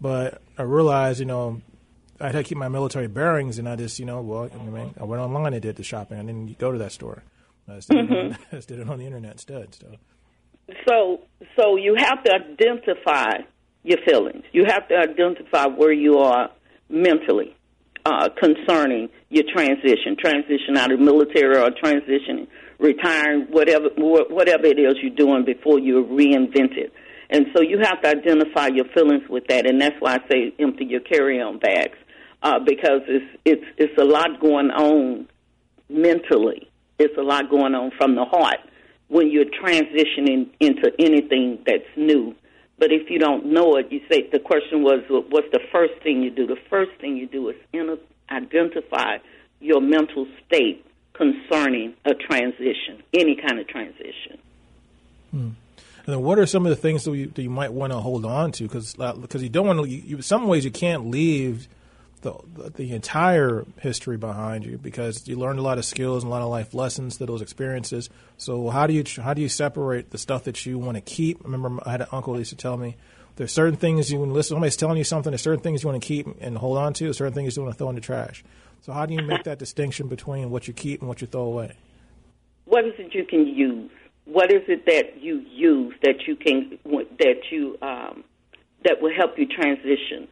But 0.00 0.40
I 0.56 0.62
realized, 0.62 1.20
you 1.20 1.26
know, 1.26 1.60
I 2.20 2.26
had 2.26 2.32
to 2.32 2.42
keep 2.42 2.58
my 2.58 2.68
military 2.68 3.06
bearings, 3.06 3.58
and 3.58 3.68
I 3.68 3.76
just, 3.76 3.98
you 3.98 4.04
know, 4.04 4.20
well, 4.20 4.50
I 4.52 4.62
mean, 4.62 4.94
I 5.00 5.04
went 5.04 5.22
online 5.22 5.54
and 5.54 5.62
did 5.62 5.76
the 5.76 5.82
shopping. 5.82 6.18
I 6.18 6.22
didn't 6.22 6.58
go 6.58 6.70
to 6.70 6.78
that 6.78 6.92
store. 6.92 7.22
I 7.66 7.76
just, 7.76 7.88
did, 7.88 7.98
mm-hmm. 7.98 8.12
it, 8.12 8.18
on, 8.32 8.38
I 8.52 8.56
just 8.56 8.68
did 8.68 8.78
it 8.78 8.88
on 8.88 8.98
the 8.98 9.06
internet 9.06 9.32
instead. 9.32 9.74
So. 9.74 9.86
so, 10.86 11.20
so 11.56 11.76
you 11.76 11.94
have 11.96 12.22
to 12.24 12.32
identify 12.34 13.38
your 13.82 13.98
feelings. 14.06 14.44
You 14.52 14.64
have 14.66 14.86
to 14.88 14.96
identify 14.96 15.66
where 15.66 15.92
you 15.92 16.18
are 16.18 16.50
mentally 16.90 17.56
uh, 18.04 18.28
concerning 18.38 19.08
your 19.30 19.44
transition, 19.52 20.16
transition 20.18 20.76
out 20.76 20.92
of 20.92 20.98
the 20.98 21.04
military 21.04 21.56
or 21.56 21.70
transition, 21.70 22.48
retiring, 22.78 23.46
whatever 23.50 23.88
whatever 23.96 24.66
it 24.66 24.78
is 24.78 24.94
you're 25.02 25.14
doing 25.14 25.44
before 25.44 25.78
you're 25.78 26.04
reinvented. 26.04 26.90
And 27.30 27.46
so 27.54 27.62
you 27.62 27.78
have 27.78 28.02
to 28.02 28.08
identify 28.08 28.68
your 28.68 28.86
feelings 28.92 29.22
with 29.28 29.46
that, 29.48 29.66
and 29.66 29.80
that's 29.80 29.94
why 30.00 30.14
I 30.14 30.28
say 30.28 30.52
empty 30.58 30.84
your 30.86 31.00
carry-on 31.00 31.58
bags 31.60 31.96
uh, 32.42 32.58
because 32.58 33.02
it's 33.06 33.38
it's 33.44 33.64
it's 33.76 33.98
a 33.98 34.04
lot 34.04 34.40
going 34.40 34.70
on 34.70 35.28
mentally. 35.88 36.68
It's 36.98 37.16
a 37.16 37.22
lot 37.22 37.50
going 37.50 37.74
on 37.74 37.92
from 37.96 38.14
the 38.14 38.24
heart 38.24 38.58
when 39.08 39.30
you're 39.30 39.46
transitioning 39.46 40.50
into 40.60 40.92
anything 40.98 41.58
that's 41.66 41.88
new. 41.96 42.34
But 42.78 42.92
if 42.92 43.10
you 43.10 43.18
don't 43.18 43.46
know 43.46 43.76
it, 43.76 43.90
you 43.90 44.00
say 44.10 44.28
the 44.30 44.38
question 44.38 44.82
was, 44.82 45.02
what's 45.08 45.48
the 45.52 45.60
first 45.70 45.94
thing 46.02 46.22
you 46.22 46.30
do? 46.30 46.46
The 46.46 46.56
first 46.70 46.92
thing 47.00 47.16
you 47.16 47.26
do 47.26 47.50
is 47.50 47.56
identify 48.30 49.18
your 49.60 49.80
mental 49.82 50.26
state 50.46 50.86
concerning 51.12 51.94
a 52.06 52.14
transition, 52.14 53.02
any 53.12 53.36
kind 53.36 53.60
of 53.60 53.68
transition. 53.68 54.38
Hmm. 55.30 55.50
And 56.06 56.16
then 56.16 56.22
what 56.22 56.38
are 56.38 56.46
some 56.46 56.64
of 56.64 56.70
the 56.70 56.76
things 56.76 57.04
that 57.04 57.14
you, 57.14 57.26
that 57.26 57.42
you 57.42 57.50
might 57.50 57.72
want 57.72 57.92
to 57.92 57.98
hold 57.98 58.24
on 58.24 58.52
to? 58.52 58.64
Because 58.64 58.94
because 58.94 59.36
uh, 59.36 59.38
you 59.38 59.50
don't 59.50 59.66
want 59.66 59.88
to. 59.88 60.22
Some 60.22 60.46
ways 60.46 60.64
you 60.64 60.70
can't 60.70 61.06
leave 61.10 61.68
the, 62.22 62.34
the 62.76 62.92
entire 62.92 63.64
history 63.78 64.16
behind 64.16 64.64
you 64.64 64.78
because 64.78 65.26
you 65.26 65.36
learned 65.36 65.58
a 65.58 65.62
lot 65.62 65.78
of 65.78 65.84
skills 65.84 66.22
and 66.22 66.30
a 66.30 66.34
lot 66.34 66.42
of 66.42 66.48
life 66.48 66.74
lessons 66.74 67.16
through 67.16 67.26
those 67.26 67.42
experiences. 67.42 68.10
So 68.36 68.68
how 68.70 68.86
do 68.86 68.92
you 68.92 69.04
how 69.22 69.34
do 69.34 69.42
you 69.42 69.48
separate 69.48 70.10
the 70.10 70.18
stuff 70.18 70.44
that 70.44 70.66
you 70.66 70.78
want 70.78 70.96
to 70.96 71.00
keep? 71.00 71.40
I 71.40 71.44
remember 71.44 71.80
I 71.84 71.92
had 71.92 72.02
an 72.02 72.08
uncle 72.12 72.34
who 72.34 72.38
used 72.38 72.50
to 72.50 72.56
tell 72.56 72.76
me 72.76 72.96
there's 73.36 73.52
certain 73.52 73.76
things 73.76 74.12
you 74.12 74.18
to 74.18 74.24
listen. 74.24 74.54
Somebody's 74.54 74.76
telling 74.76 74.98
you 74.98 75.04
something. 75.04 75.30
There's 75.30 75.40
certain 75.40 75.60
things 75.60 75.82
you 75.82 75.88
want 75.88 76.02
to 76.02 76.06
keep 76.06 76.26
and 76.40 76.58
hold 76.58 76.76
on 76.76 76.92
to. 76.94 77.12
Certain 77.12 77.32
things 77.32 77.56
you 77.56 77.62
want 77.62 77.74
to 77.74 77.78
throw 77.78 77.88
in 77.88 77.94
the 77.94 78.00
trash. 78.00 78.44
So 78.82 78.92
how 78.92 79.06
do 79.06 79.14
you 79.14 79.22
make 79.22 79.44
that 79.44 79.58
distinction 79.58 80.08
between 80.08 80.50
what 80.50 80.68
you 80.68 80.74
keep 80.74 81.00
and 81.00 81.08
what 81.08 81.20
you 81.20 81.26
throw 81.26 81.42
away? 81.42 81.76
What 82.66 82.84
is 82.84 82.94
it 82.98 83.14
you 83.14 83.24
can 83.24 83.46
use? 83.46 83.90
What 84.24 84.52
is 84.52 84.62
it 84.68 84.86
that 84.86 85.22
you 85.22 85.38
use 85.50 85.94
that 86.02 86.26
you 86.26 86.36
can 86.36 86.78
that 87.18 87.40
you 87.50 87.78
um, 87.82 88.24
that 88.84 89.00
will 89.00 89.14
help 89.14 89.38
you 89.38 89.46
transition? 89.46 90.28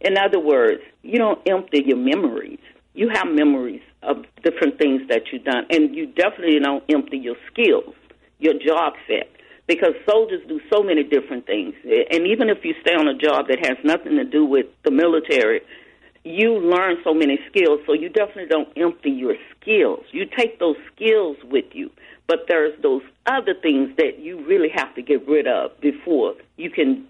In 0.00 0.16
other 0.16 0.40
words, 0.40 0.82
you 1.02 1.18
don't 1.18 1.40
empty 1.46 1.82
your 1.84 1.96
memories. 1.96 2.58
You 2.94 3.10
have 3.10 3.28
memories 3.28 3.82
of 4.02 4.24
different 4.42 4.78
things 4.78 5.02
that 5.08 5.24
you've 5.30 5.44
done, 5.44 5.66
and 5.70 5.94
you 5.94 6.06
definitely 6.06 6.58
don't 6.58 6.82
empty 6.88 7.18
your 7.18 7.36
skills, 7.50 7.94
your 8.38 8.54
job 8.54 8.94
set, 9.06 9.30
because 9.66 9.94
soldiers 10.08 10.40
do 10.48 10.60
so 10.72 10.82
many 10.82 11.04
different 11.04 11.46
things. 11.46 11.74
And 11.84 12.26
even 12.26 12.48
if 12.48 12.64
you 12.64 12.74
stay 12.80 12.94
on 12.94 13.06
a 13.08 13.14
job 13.14 13.48
that 13.48 13.64
has 13.66 13.76
nothing 13.84 14.16
to 14.16 14.24
do 14.24 14.44
with 14.44 14.66
the 14.84 14.90
military, 14.90 15.60
you 16.24 16.58
learn 16.58 16.96
so 17.04 17.14
many 17.14 17.38
skills, 17.48 17.80
so 17.86 17.92
you 17.92 18.08
definitely 18.08 18.46
don't 18.46 18.68
empty 18.76 19.10
your 19.10 19.36
skills. 19.60 20.04
You 20.12 20.26
take 20.26 20.58
those 20.58 20.76
skills 20.94 21.36
with 21.44 21.66
you, 21.72 21.90
but 22.26 22.46
there's 22.48 22.80
those 22.82 23.02
other 23.26 23.54
things 23.54 23.96
that 23.96 24.18
you 24.18 24.44
really 24.46 24.68
have 24.74 24.94
to 24.96 25.02
get 25.02 25.26
rid 25.26 25.46
of 25.46 25.78
before 25.80 26.34
you 26.56 26.70
can 26.70 27.06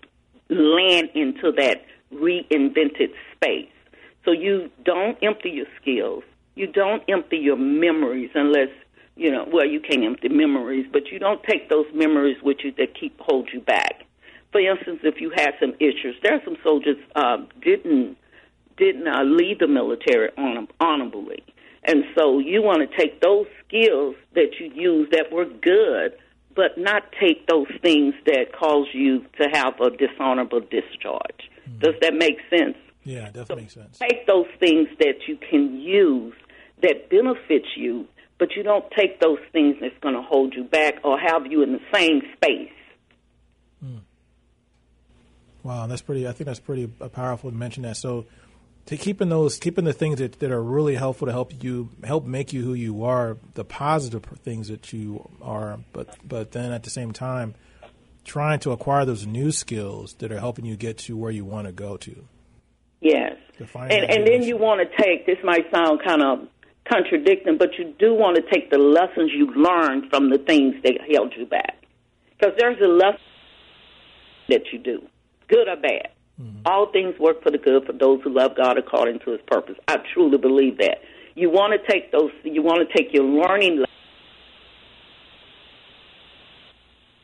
land 0.49 1.11
into 1.15 1.53
that 1.53 1.85
reinvented 2.13 3.13
space. 3.35 3.69
So 4.25 4.33
you 4.33 4.71
don't 4.85 5.17
empty 5.23 5.51
your 5.51 5.67
skills. 5.81 6.25
You 6.55 6.67
don't 6.67 7.03
empty 7.09 7.39
your 7.39 7.57
memories 7.57 8.31
unless, 8.35 8.69
you 9.17 9.31
know, 9.31 9.47
well, 9.51 9.67
you 9.67 9.81
can't 9.81 10.05
empty 10.05 10.29
memories, 10.29 10.87
but 10.93 11.09
you 11.11 11.19
don't 11.19 11.43
take 11.45 11.69
those 11.69 11.87
memories 11.95 12.37
with 12.43 12.59
you 12.63 12.73
that 12.79 12.99
keep 12.99 13.19
hold 13.21 13.49
you 13.53 13.61
back. 13.61 14.05
For 14.53 14.61
instance, 14.61 15.01
if 15.05 15.21
you 15.21 15.31
had 15.35 15.53
some 15.61 15.75
issues, 15.79 16.17
there 16.23 16.35
are 16.35 16.45
some 16.45 16.57
soldiers 16.63 16.97
uh, 17.15 17.39
didn't 17.63 18.17
didn't 18.77 19.07
uh, 19.07 19.23
leave 19.25 19.59
the 19.59 19.67
military 19.67 20.31
honor- 20.39 20.67
honorably, 20.81 21.45
and 21.85 22.03
so 22.17 22.39
you 22.39 22.63
want 22.63 22.81
to 22.81 22.97
take 22.97 23.21
those 23.21 23.47
skills 23.67 24.17
that 24.35 24.59
you 24.59 24.73
used 24.75 25.13
that 25.13 25.31
were 25.31 25.45
good, 25.45 26.17
but 26.57 26.79
not 26.79 27.03
take 27.21 27.47
those 27.47 27.69
things 27.83 28.15
that 28.27 28.53
cause 28.59 28.87
you 28.93 29.25
to 29.39 29.49
have 29.53 29.79
a 29.81 29.91
dishonorable 29.91 30.61
discharge. 30.61 31.51
Mm-hmm. 31.71 31.79
Does 31.79 31.95
that 32.01 32.15
make 32.15 32.39
sense? 32.51 32.77
Yeah, 33.05 33.29
it 33.29 33.35
definitely 33.35 33.47
so 33.47 33.57
makes 33.57 33.75
sense. 33.75 33.99
Take 33.99 34.27
those 34.27 34.47
things 34.59 34.89
that 34.99 35.27
you 35.27 35.37
can 35.37 35.81
use 35.81 36.35
that 36.83 37.09
benefits 37.11 37.69
you, 37.77 38.07
but 38.39 38.57
you 38.57 38.63
don't 38.63 38.85
take 38.97 39.21
those 39.21 39.39
things 39.53 39.77
that's 39.81 39.99
going 40.01 40.15
to 40.15 40.23
hold 40.23 40.55
you 40.55 40.65
back 40.65 40.97
or 41.05 41.19
have 41.19 41.47
you 41.47 41.63
in 41.63 41.73
the 41.73 41.81
same 41.93 42.23
space. 42.37 42.73
Mm. 43.85 44.01
Wow, 45.63 45.87
that's 45.87 46.03
pretty. 46.03 46.27
I 46.27 46.33
think 46.33 46.47
that's 46.47 46.61
pretty 46.61 46.87
powerful 46.87 47.51
to 47.51 47.57
mention 47.57 47.83
that. 47.83 47.97
So, 47.97 48.27
to 48.87 48.97
keeping 48.97 49.29
those, 49.29 49.59
keeping 49.59 49.85
the 49.85 49.93
things 49.93 50.19
that, 50.19 50.39
that 50.41 50.51
are 50.51 50.63
really 50.63 50.95
helpful 50.95 51.27
to 51.27 51.33
help 51.33 51.63
you, 51.63 51.91
help 52.03 52.25
make 52.25 52.53
you 52.53 52.63
who 52.63 52.75
you 52.75 53.05
are, 53.05 53.37
the 53.55 53.65
positive 53.65 54.25
things 54.43 54.69
that 54.69 54.93
you 54.93 55.29
are, 55.43 55.79
but 55.93 56.17
but 56.27 56.53
then 56.53 56.73
at 56.73 56.83
the 56.83 56.91
same 56.91 57.13
time, 57.13 57.55
trying 58.25 58.59
to 58.61 58.71
acquire 58.71 59.05
those 59.05 59.27
new 59.27 59.51
skills 59.51 60.15
that 60.15 60.31
are 60.33 60.39
helping 60.39 60.65
you 60.65 60.77
get 60.77 60.99
to 60.99 61.17
where 61.17 61.31
you 61.31 61.45
want 61.45 61.67
to 61.67 61.73
go 61.73 61.97
to. 61.97 62.25
Yes. 63.01 63.37
And, 63.59 64.11
and 64.11 64.27
then 64.27 64.43
you 64.43 64.57
want 64.57 64.81
to 64.81 65.03
take, 65.03 65.27
this 65.27 65.39
might 65.45 65.71
sound 65.71 66.01
kind 66.05 66.23
of 66.23 66.49
contradicting, 66.91 67.59
but 67.59 67.79
you 67.79 67.95
do 67.99 68.15
want 68.15 68.37
to 68.37 68.43
take 68.51 68.71
the 68.71 68.79
lessons 68.79 69.31
you 69.35 69.53
learned 69.55 70.11
from 70.11 70.31
the 70.31 70.39
things 70.39 70.75
that 70.83 70.95
held 71.13 71.35
you 71.37 71.47
back. 71.47 71.77
Because 72.39 72.55
there's 72.59 72.81
a 72.81 72.89
lesson 72.89 73.21
that 74.49 74.63
you 74.73 74.79
do, 74.79 75.07
good 75.49 75.69
or 75.69 75.77
bad. 75.77 76.09
Mm-hmm. 76.41 76.63
All 76.65 76.91
things 76.91 77.19
work 77.19 77.43
for 77.43 77.51
the 77.51 77.59
good 77.59 77.85
for 77.85 77.93
those 77.93 78.23
who 78.23 78.31
love 78.31 78.57
God 78.57 78.79
according 78.79 79.21
to 79.21 79.33
his 79.33 79.41
purpose. 79.47 79.77
I 79.89 79.99
truly 80.15 80.39
believe 80.39 80.79
that. 80.79 80.99
You 81.35 81.51
want 81.51 81.73
to 81.73 81.93
take 81.93 82.13
those, 82.13 82.31
you 82.45 82.63
want 82.63 82.87
to 82.87 82.97
take 82.97 83.13
your 83.13 83.25
learning 83.25 83.79
lessons 83.79 83.90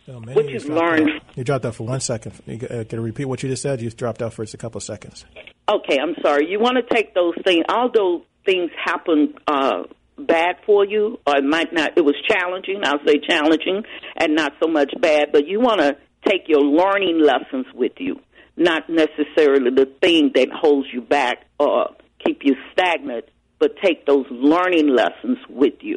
No, 0.06 0.20
what 0.20 0.48
you've 0.48 0.66
learned. 0.66 1.10
Out. 1.10 1.36
You 1.36 1.44
dropped 1.44 1.64
out 1.64 1.74
for 1.74 1.84
one 1.84 2.00
second. 2.00 2.32
You, 2.46 2.56
uh, 2.68 2.84
can 2.84 2.98
you 2.98 3.00
repeat 3.00 3.24
what 3.24 3.42
you 3.42 3.48
just 3.48 3.62
said? 3.62 3.80
You 3.80 3.90
dropped 3.90 4.22
out 4.22 4.32
for 4.34 4.44
just 4.44 4.54
a 4.54 4.58
couple 4.58 4.78
of 4.78 4.84
seconds. 4.84 5.24
Okay, 5.68 5.98
I'm 6.00 6.14
sorry. 6.22 6.48
You 6.48 6.60
want 6.60 6.76
to 6.76 6.94
take 6.94 7.12
those 7.12 7.34
things, 7.44 7.64
although 7.68 8.22
things 8.44 8.70
happen 8.84 9.34
uh, 9.48 9.82
bad 10.16 10.56
for 10.64 10.86
you, 10.86 11.18
or 11.26 11.38
it 11.38 11.44
might 11.44 11.72
not, 11.72 11.98
it 11.98 12.04
was 12.04 12.14
challenging, 12.28 12.82
I'll 12.84 13.04
say 13.04 13.18
challenging, 13.18 13.82
and 14.16 14.36
not 14.36 14.52
so 14.62 14.68
much 14.68 14.92
bad, 15.00 15.32
but 15.32 15.48
you 15.48 15.60
want 15.60 15.80
to 15.80 15.96
take 16.24 16.42
your 16.46 16.62
learning 16.62 17.20
lessons 17.20 17.66
with 17.74 17.92
you, 17.98 18.20
not 18.56 18.88
necessarily 18.88 19.70
the 19.74 19.86
thing 20.00 20.30
that 20.34 20.48
holds 20.52 20.86
you 20.92 21.00
back 21.00 21.44
or 21.58 21.96
keep 22.24 22.42
you 22.44 22.54
stagnant, 22.72 23.24
but 23.58 23.76
take 23.82 24.06
those 24.06 24.26
learning 24.30 24.88
lessons 24.88 25.38
with 25.48 25.74
you. 25.80 25.96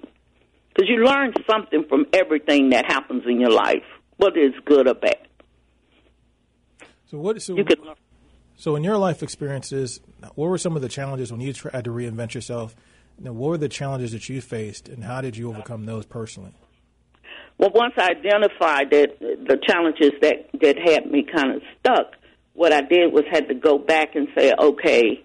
Because 0.73 0.89
you 0.89 1.03
learn 1.03 1.33
something 1.49 1.85
from 1.87 2.05
everything 2.13 2.69
that 2.69 2.85
happens 2.85 3.23
in 3.27 3.39
your 3.39 3.51
life 3.51 3.83
whether 4.19 4.37
it's 4.37 4.57
good 4.65 4.87
or 4.87 4.93
bad. 4.93 5.27
So 7.09 7.17
what? 7.17 7.41
So, 7.41 7.55
could, 7.55 7.79
so 8.55 8.75
in 8.75 8.83
your 8.83 8.97
life 8.97 9.23
experiences, 9.23 9.99
what 10.35 10.49
were 10.49 10.57
some 10.57 10.75
of 10.75 10.81
the 10.81 10.89
challenges 10.89 11.31
when 11.31 11.41
you 11.41 11.53
tried 11.53 11.85
to 11.85 11.89
reinvent 11.89 12.35
yourself? 12.35 12.75
what 13.21 13.49
were 13.49 13.57
the 13.57 13.67
challenges 13.67 14.13
that 14.13 14.29
you 14.29 14.39
faced, 14.39 14.87
and 14.87 15.03
how 15.03 15.19
did 15.19 15.35
you 15.35 15.49
overcome 15.49 15.85
those 15.85 16.05
personally? 16.05 16.53
Well, 17.57 17.71
once 17.75 17.93
I 17.97 18.11
identified 18.11 18.91
that 18.91 19.19
the 19.19 19.59
challenges 19.67 20.11
that 20.21 20.49
that 20.61 20.77
had 20.77 21.11
me 21.11 21.23
kind 21.23 21.55
of 21.55 21.61
stuck, 21.79 22.13
what 22.53 22.71
I 22.71 22.81
did 22.81 23.11
was 23.11 23.25
had 23.29 23.49
to 23.49 23.53
go 23.53 23.77
back 23.77 24.15
and 24.15 24.27
say, 24.37 24.53
okay, 24.57 25.23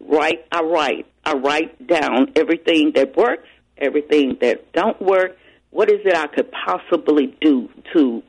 write. 0.00 0.44
I 0.52 0.62
write. 0.62 1.06
I 1.24 1.34
write 1.34 1.86
down 1.86 2.32
everything 2.36 2.92
that 2.96 3.16
works, 3.16 3.48
everything 3.78 4.36
that 4.40 4.72
don't 4.72 5.00
work. 5.00 5.36
What 5.70 5.90
is 5.90 6.00
it 6.04 6.14
I 6.14 6.26
could 6.26 6.50
possibly 6.50 7.34
do 7.40 7.68
to 7.94 8.22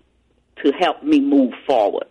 to 0.64 0.72
help 0.72 1.04
me 1.04 1.20
move 1.20 1.54
forward. 1.68 2.06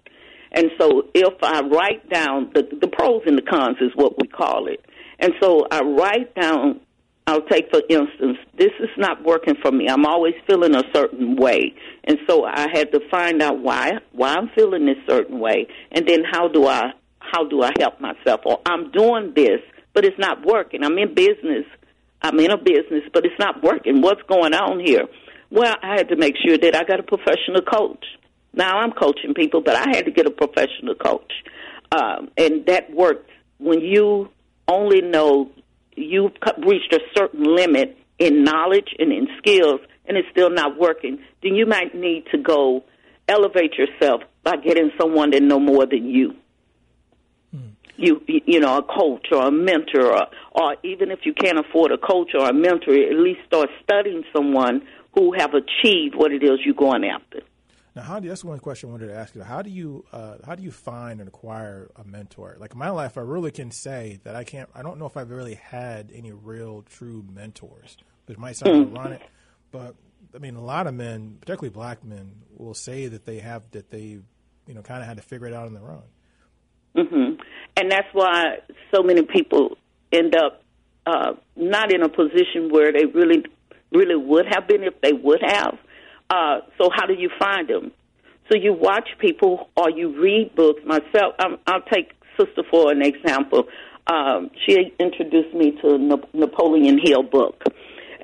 And 0.53 0.71
so 0.79 1.05
if 1.15 1.35
I 1.43 1.61
write 1.61 2.09
down 2.11 2.51
the, 2.55 2.63
the 2.81 2.89
pros 2.89 3.23
and 3.27 3.39
the 3.39 3.43
cons 3.43 3.77
is 3.81 3.93
what 3.95 4.21
we 4.21 4.27
call 4.27 4.67
it. 4.67 4.85
And 5.19 5.33
so 5.41 5.67
I 5.71 5.81
write 5.81 6.35
down, 6.35 6.81
I'll 7.27 7.43
take 7.43 7.71
for 7.71 7.83
instance, 7.89 8.39
this 8.59 8.73
is 8.81 8.89
not 8.97 9.23
working 9.23 9.55
for 9.63 9.71
me. 9.71 9.89
I'm 9.89 10.07
always 10.07 10.35
feeling 10.49 10.75
a 10.75 10.83
certain 10.93 11.37
way. 11.37 11.75
And 12.05 12.19
so 12.29 12.45
I 12.45 12.67
had 12.73 12.91
to 12.93 13.01
find 13.11 13.41
out 13.43 13.61
why, 13.61 13.93
why 14.13 14.35
I'm 14.35 14.51
feeling 14.57 14.87
this 14.87 14.97
certain 15.09 15.39
way. 15.39 15.69
And 15.93 16.09
then 16.09 16.25
how 16.29 16.49
do 16.49 16.67
I, 16.67 16.93
how 17.21 17.45
do 17.47 17.63
I 17.63 17.71
help 17.79 18.01
myself? 18.01 18.41
Or 18.45 18.61
I'm 18.67 18.91
doing 18.91 19.33
this, 19.37 19.61
but 19.93 20.05
it's 20.05 20.19
not 20.19 20.45
working. 20.45 20.83
I'm 20.83 20.99
in 20.99 21.15
business. 21.15 21.67
I'm 22.23 22.39
in 22.41 22.51
a 22.51 22.59
business, 22.59 23.05
but 23.13 23.25
it's 23.25 23.39
not 23.39 23.63
working. 23.63 24.03
What's 24.03 24.23
going 24.23 24.53
on 24.53 24.81
here? 24.85 25.07
Well, 25.51 25.75
I 25.83 25.97
had 25.97 26.09
to 26.09 26.17
make 26.17 26.35
sure 26.45 26.59
that 26.59 26.75
I 26.75 26.85
got 26.85 27.01
a 27.01 27.03
professional 27.03 27.63
coach. 27.63 28.05
Now 28.53 28.79
I'm 28.81 28.93
coaching 28.93 29.35
people, 29.35 29.61
but 29.61 29.77
I 29.77 29.91
had 29.95 30.07
to 30.07 30.11
get 30.11 30.27
a 30.27 30.31
professional 30.31 30.95
coach, 30.95 31.33
um, 31.93 32.31
and 32.37 32.67
that 32.67 32.93
worked 32.93 33.31
when 33.59 33.81
you 33.81 34.29
only 34.67 35.03
know 35.03 35.51
you've 35.97 36.33
reached 36.67 36.93
a 36.93 37.01
certain 37.17 37.45
limit 37.45 37.97
in 38.19 38.45
knowledge 38.45 38.95
and 38.99 39.13
in 39.13 39.29
skills, 39.39 39.81
and 40.07 40.17
it's 40.17 40.29
still 40.31 40.51
not 40.51 40.79
working. 40.79 41.19
Then 41.43 41.55
you 41.55 41.67
might 41.67 41.95
need 41.95 42.27
to 42.33 42.39
go 42.39 42.85
elevate 43.29 43.75
yourself 43.75 44.23
by 44.43 44.57
getting 44.57 44.91
someone 45.01 45.31
that 45.31 45.43
know 45.43 45.61
more 45.61 45.87
than 45.87 46.07
you. 46.07 46.35
Hmm. 47.53 47.71
You, 47.97 48.21
you 48.27 48.61
know, 48.61 48.79
a 48.79 48.83
coach 48.83 49.27
or 49.33 49.47
a 49.47 49.51
mentor, 49.51 50.17
or, 50.17 50.27
or 50.53 50.77
even 50.83 51.11
if 51.11 51.21
you 51.25 51.35
can't 51.35 51.59
afford 51.59 51.93
a 51.93 51.99
coach 51.99 52.31
or 52.39 52.49
a 52.49 52.53
mentor, 52.53 52.95
at 52.95 53.17
least 53.17 53.41
start 53.47 53.69
studying 53.83 54.25
someone 54.35 54.83
who 55.15 55.35
have 55.37 55.51
achieved 55.55 56.15
what 56.15 56.33
it 56.33 56.43
is 56.43 56.61
you're 56.65 56.75
going 56.75 57.05
after. 57.05 57.41
Now, 57.97 58.03
how 58.03 58.21
do 58.21 58.29
that's 58.29 58.45
one 58.45 58.59
question 58.59 58.89
I 58.89 58.93
wanted 58.93 59.09
to 59.09 59.17
ask 59.17 59.35
you. 59.35 59.43
How 59.43 59.63
do 59.63 59.71
you 59.71 60.05
uh, 60.13 60.37
how 60.45 60.55
do 60.55 60.63
you 60.63 60.71
find 60.71 61.21
and 61.21 61.29
acquire 61.29 61.91
a 61.97 62.05
mentor? 62.05 62.57
Like 62.59 62.73
in 62.73 62.79
my 62.79 62.91
life, 62.91 63.19
I 63.19 63.23
really 63.23 63.51
can 63.51 63.71
say 63.71 64.21
that 64.25 64.37
I 64.37 64.45
can't. 64.45 64.69
I 64.75 64.83
don't 64.83 64.99
know 64.99 65.07
if 65.07 65.17
I've 65.17 65.31
really 65.31 65.55
had 65.55 66.13
any 66.15 66.33
real 66.33 66.83
true 66.83 67.25
mentors. 67.33 67.97
It 68.29 68.39
might 68.39 68.57
sound 68.57 68.87
mm. 68.87 68.97
ironic, 68.97 69.23
but 69.73 69.97
I 70.35 70.39
mean, 70.39 70.55
a 70.55 70.63
lot 70.63 70.87
of 70.87 70.95
men, 70.95 71.39
particularly 71.41 71.71
black 71.71 72.05
men, 72.05 72.33
will 72.57 72.75
say 72.75 73.09
that 73.09 73.25
they 73.25 73.41
have 73.41 73.63
that 73.73 73.91
they, 73.91 74.19
you 74.67 74.75
know, 74.75 74.83
kind 74.83 75.01
of 75.01 75.09
had 75.09 75.17
to 75.17 75.23
figure 75.23 75.47
it 75.47 75.55
out 75.55 75.67
on 75.67 75.75
their 75.75 75.91
own. 75.91 76.03
Mm-hmm. 76.97 77.41
And 77.77 77.91
that's 77.91 78.09
why 78.13 78.59
so 78.95 79.03
many 79.03 79.23
people 79.23 79.77
end 80.13 80.37
up 80.37 80.63
uh, 81.07 81.33
not 81.57 81.93
in 81.93 82.03
a 82.03 82.09
position 82.09 82.71
where 82.71 82.93
they 82.93 83.07
really, 83.07 83.45
really 83.93 84.17
would 84.17 84.47
have 84.51 84.69
been 84.69 84.83
if 84.83 85.01
they 85.01 85.13
would 85.13 85.43
have. 85.45 85.79
Uh, 86.31 86.61
so 86.79 86.89
how 86.95 87.07
do 87.07 87.15
you 87.15 87.29
find 87.39 87.69
them? 87.69 87.91
So 88.51 88.57
you 88.57 88.73
watch 88.73 89.09
people 89.19 89.69
or 89.77 89.91
you 89.91 90.21
read 90.21 90.55
books. 90.55 90.81
Myself, 90.87 91.35
um, 91.39 91.59
I'll 91.67 91.83
take 91.83 92.13
Sister 92.39 92.63
for 92.71 92.93
an 92.93 93.03
example. 93.03 93.65
Um, 94.07 94.51
she 94.67 94.95
introduced 94.99 95.55
me 95.55 95.73
to 95.83 95.95
a 95.95 95.99
Napoleon 96.37 96.99
Hill 97.03 97.23
book, 97.23 97.63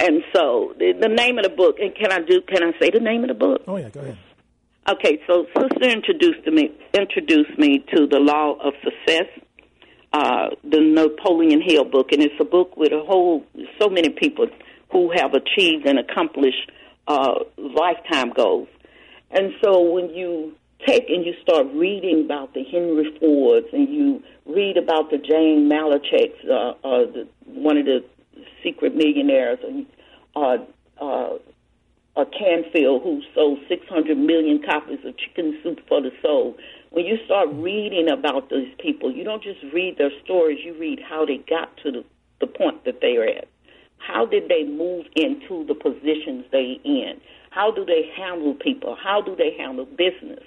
and 0.01 0.23
so 0.35 0.75
the, 0.79 0.95
the 1.01 1.09
name 1.09 1.39
of 1.39 1.45
the 1.45 1.51
book. 1.51 1.77
And 1.81 1.95
can 1.95 2.13
I 2.13 2.21
do? 2.21 2.41
Can 2.43 2.63
I 2.63 2.73
say 2.81 2.91
the 2.91 3.01
name 3.01 3.23
of 3.23 3.29
the 3.29 3.35
book? 3.35 3.63
Oh 3.69 3.77
yeah, 3.77 3.91
go 3.91 4.01
ahead. 4.01 4.19
Okay, 4.89 5.21
so 5.27 5.47
Sister 5.55 5.91
introduced 5.91 6.47
me 6.47 6.71
introduced 6.95 7.59
me 7.59 7.85
to 7.95 8.07
the 8.07 8.19
Law 8.19 8.55
of 8.55 8.73
Success, 8.83 9.27
uh, 10.13 10.51
the 10.65 10.81
Napoleon 10.81 11.61
Hill 11.65 11.85
book, 11.85 12.13
and 12.13 12.23
it's 12.23 12.35
a 12.41 12.45
book 12.45 12.77
with 12.77 12.93
a 12.93 13.03
whole 13.05 13.45
so 13.81 13.89
many 13.89 14.09
people 14.11 14.47
who 14.91 15.13
have 15.15 15.35
achieved 15.35 15.87
and 15.87 15.99
accomplished 15.99 16.71
uh, 17.09 17.41
lifetime 17.57 18.33
goals. 18.35 18.69
And 19.31 19.53
so 19.63 19.81
when 19.81 20.11
you 20.11 20.55
take 20.87 21.09
and 21.09 21.25
you 21.25 21.35
start 21.43 21.67
reading 21.75 22.25
about 22.25 22.55
the 22.55 22.63
Henry 22.65 23.17
Fords 23.19 23.67
and 23.73 23.89
you 23.89 24.23
read 24.45 24.77
about 24.77 25.11
the 25.11 25.19
Jane 25.19 25.69
Maliceks, 25.69 26.49
uh, 26.49 26.71
uh, 26.87 27.11
the, 27.11 27.29
one 27.47 27.77
of 27.77 27.87
the 27.87 28.05
secret 28.63 28.95
millionaires, 28.95 29.59
and 29.67 29.87
uh, 30.35 30.59
uh, 31.01 31.39
uh, 32.17 32.25
Canfield, 32.39 33.03
who 33.03 33.23
sold 33.35 33.59
600 33.69 34.17
million 34.17 34.63
copies 34.63 34.99
of 35.05 35.17
Chicken 35.17 35.59
Soup 35.63 35.79
for 35.89 36.01
the 36.01 36.11
Soul. 36.23 36.57
When 36.91 37.05
you 37.05 37.19
start 37.25 37.49
reading 37.53 38.09
about 38.09 38.49
these 38.49 38.73
people, 38.79 39.13
you 39.13 39.25
don't 39.25 39.43
just 39.43 39.63
read 39.73 39.99
their 39.99 40.11
stories, 40.25 40.59
you 40.65 40.75
read 40.79 41.01
how 41.01 41.27
they 41.27 41.39
got 41.39 41.77
to 41.79 41.91
the, 41.91 42.05
the 42.41 42.47
point 42.47 42.85
that 42.85 43.01
they 43.01 43.17
are 43.17 43.27
at. 43.27 43.49
How 43.99 44.27
did 44.27 44.49
they 44.49 44.65
move 44.65 45.07
into 45.17 45.65
the 45.67 45.75
positions 45.75 46.45
they 46.53 46.81
in? 46.85 47.21
How 47.51 47.71
do 47.71 47.85
they 47.85 48.11
handle 48.17 48.55
people? 48.55 48.97
How 49.03 49.21
do 49.21 49.35
they 49.35 49.57
handle 49.59 49.87
business? 49.87 50.45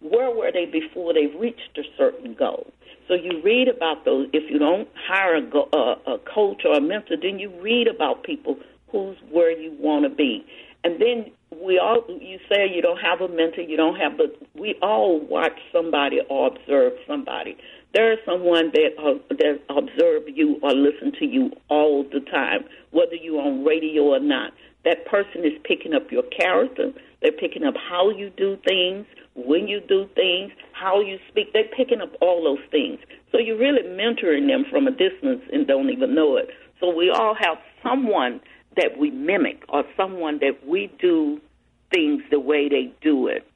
Where 0.00 0.30
were 0.30 0.50
they 0.52 0.66
before 0.66 1.14
they 1.14 1.26
reached 1.26 1.76
a 1.76 1.82
certain 1.96 2.34
goal? 2.34 2.66
So 3.08 3.14
you 3.14 3.40
read 3.42 3.68
about 3.68 4.04
those. 4.04 4.28
If 4.32 4.50
you 4.50 4.58
don't 4.58 4.88
hire 5.08 5.36
a, 5.36 5.42
go, 5.42 5.68
a, 5.72 6.12
a 6.14 6.18
coach 6.18 6.62
or 6.64 6.76
a 6.76 6.80
mentor, 6.80 7.16
then 7.20 7.38
you 7.38 7.50
read 7.60 7.86
about 7.88 8.24
people 8.24 8.56
who's 8.90 9.16
where 9.30 9.50
you 9.50 9.76
want 9.78 10.04
to 10.04 10.10
be. 10.10 10.44
And 10.84 11.00
then 11.00 11.32
we 11.62 11.78
all, 11.78 12.04
you 12.08 12.38
say 12.48 12.68
you 12.72 12.82
don't 12.82 12.98
have 12.98 13.20
a 13.20 13.28
mentor, 13.28 13.62
you 13.62 13.76
don't 13.76 13.96
have, 13.96 14.16
but 14.16 14.36
we 14.54 14.76
all 14.82 15.20
watch 15.20 15.58
somebody 15.72 16.20
or 16.28 16.48
observe 16.48 16.92
somebody. 17.06 17.56
There 17.96 18.12
is 18.12 18.18
someone 18.26 18.72
that 18.74 18.90
uh, 18.98 19.14
that 19.30 19.58
observe 19.70 20.24
you 20.28 20.60
or 20.62 20.72
listen 20.72 21.12
to 21.18 21.24
you 21.24 21.50
all 21.70 22.04
the 22.04 22.20
time, 22.20 22.66
whether 22.90 23.14
you're 23.14 23.40
on 23.40 23.64
radio 23.64 24.02
or 24.02 24.20
not. 24.20 24.52
That 24.84 25.06
person 25.06 25.46
is 25.46 25.54
picking 25.64 25.94
up 25.94 26.12
your 26.12 26.24
character. 26.24 26.92
They're 27.22 27.32
picking 27.32 27.64
up 27.64 27.72
how 27.88 28.10
you 28.10 28.28
do 28.36 28.58
things, 28.68 29.06
when 29.34 29.66
you 29.66 29.80
do 29.80 30.10
things, 30.14 30.52
how 30.72 31.00
you 31.00 31.16
speak. 31.30 31.54
They're 31.54 31.72
picking 31.74 32.02
up 32.02 32.12
all 32.20 32.44
those 32.44 32.62
things. 32.70 32.98
So 33.32 33.38
you're 33.38 33.56
really 33.56 33.82
mentoring 33.82 34.46
them 34.46 34.66
from 34.70 34.86
a 34.86 34.90
distance 34.90 35.40
and 35.50 35.66
don't 35.66 35.88
even 35.88 36.14
know 36.14 36.36
it. 36.36 36.50
So 36.80 36.94
we 36.94 37.08
all 37.08 37.34
have 37.34 37.56
someone 37.82 38.42
that 38.76 38.98
we 38.98 39.10
mimic 39.10 39.62
or 39.70 39.84
someone 39.96 40.40
that 40.40 40.68
we 40.68 40.92
do 41.00 41.40
things 41.90 42.22
the 42.30 42.40
way 42.40 42.68
they 42.68 42.92
do 43.00 43.26
it. 43.26 43.50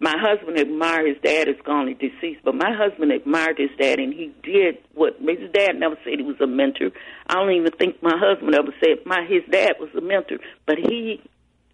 My 0.00 0.14
husband 0.16 0.58
admired 0.58 1.08
his 1.08 1.22
dad 1.22 1.48
is 1.48 1.56
gone 1.64 1.86
deceased, 1.98 2.40
but 2.44 2.54
my 2.54 2.72
husband 2.72 3.10
admired 3.10 3.58
his 3.58 3.70
dad 3.78 3.98
and 3.98 4.14
he 4.14 4.32
did 4.42 4.78
what 4.94 5.16
his 5.18 5.50
dad 5.52 5.72
never 5.76 5.96
said 6.04 6.18
he 6.18 6.22
was 6.22 6.40
a 6.40 6.46
mentor. 6.46 6.90
I 7.26 7.34
don't 7.34 7.50
even 7.50 7.72
think 7.72 8.00
my 8.02 8.16
husband 8.16 8.54
ever 8.54 8.72
said 8.80 9.04
my 9.04 9.26
his 9.28 9.42
dad 9.50 9.74
was 9.80 9.90
a 9.96 10.00
mentor, 10.00 10.38
but 10.66 10.78
he 10.78 11.20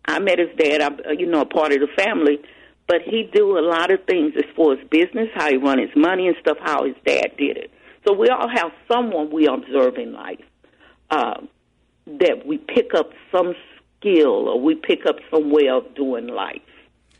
I 0.06 0.18
met 0.20 0.38
his 0.38 0.56
dad, 0.56 0.80
I 0.80 1.12
you 1.12 1.26
know, 1.26 1.42
a 1.42 1.46
part 1.46 1.72
of 1.72 1.80
the 1.80 1.88
family, 2.02 2.38
but 2.86 3.02
he 3.02 3.28
do 3.32 3.58
a 3.58 3.60
lot 3.60 3.92
of 3.92 4.04
things 4.06 4.32
as 4.36 4.44
far 4.56 4.72
as 4.72 4.78
business, 4.90 5.28
how 5.34 5.50
he 5.50 5.56
run 5.56 5.78
his 5.78 5.94
money 5.94 6.26
and 6.26 6.36
stuff, 6.40 6.56
how 6.60 6.84
his 6.84 6.96
dad 7.04 7.32
did 7.36 7.56
it. 7.58 7.70
So 8.06 8.14
we 8.14 8.28
all 8.28 8.48
have 8.48 8.72
someone 8.90 9.30
we 9.30 9.46
observe 9.46 9.96
in 9.96 10.12
life. 10.12 10.44
Um, 11.10 11.48
that 12.06 12.46
we 12.46 12.58
pick 12.58 12.94
up 12.94 13.10
some 13.32 13.54
skill 13.98 14.48
or 14.48 14.60
we 14.60 14.74
pick 14.74 15.06
up 15.06 15.16
some 15.30 15.50
way 15.50 15.68
of 15.68 15.94
doing 15.94 16.26
life. 16.26 16.60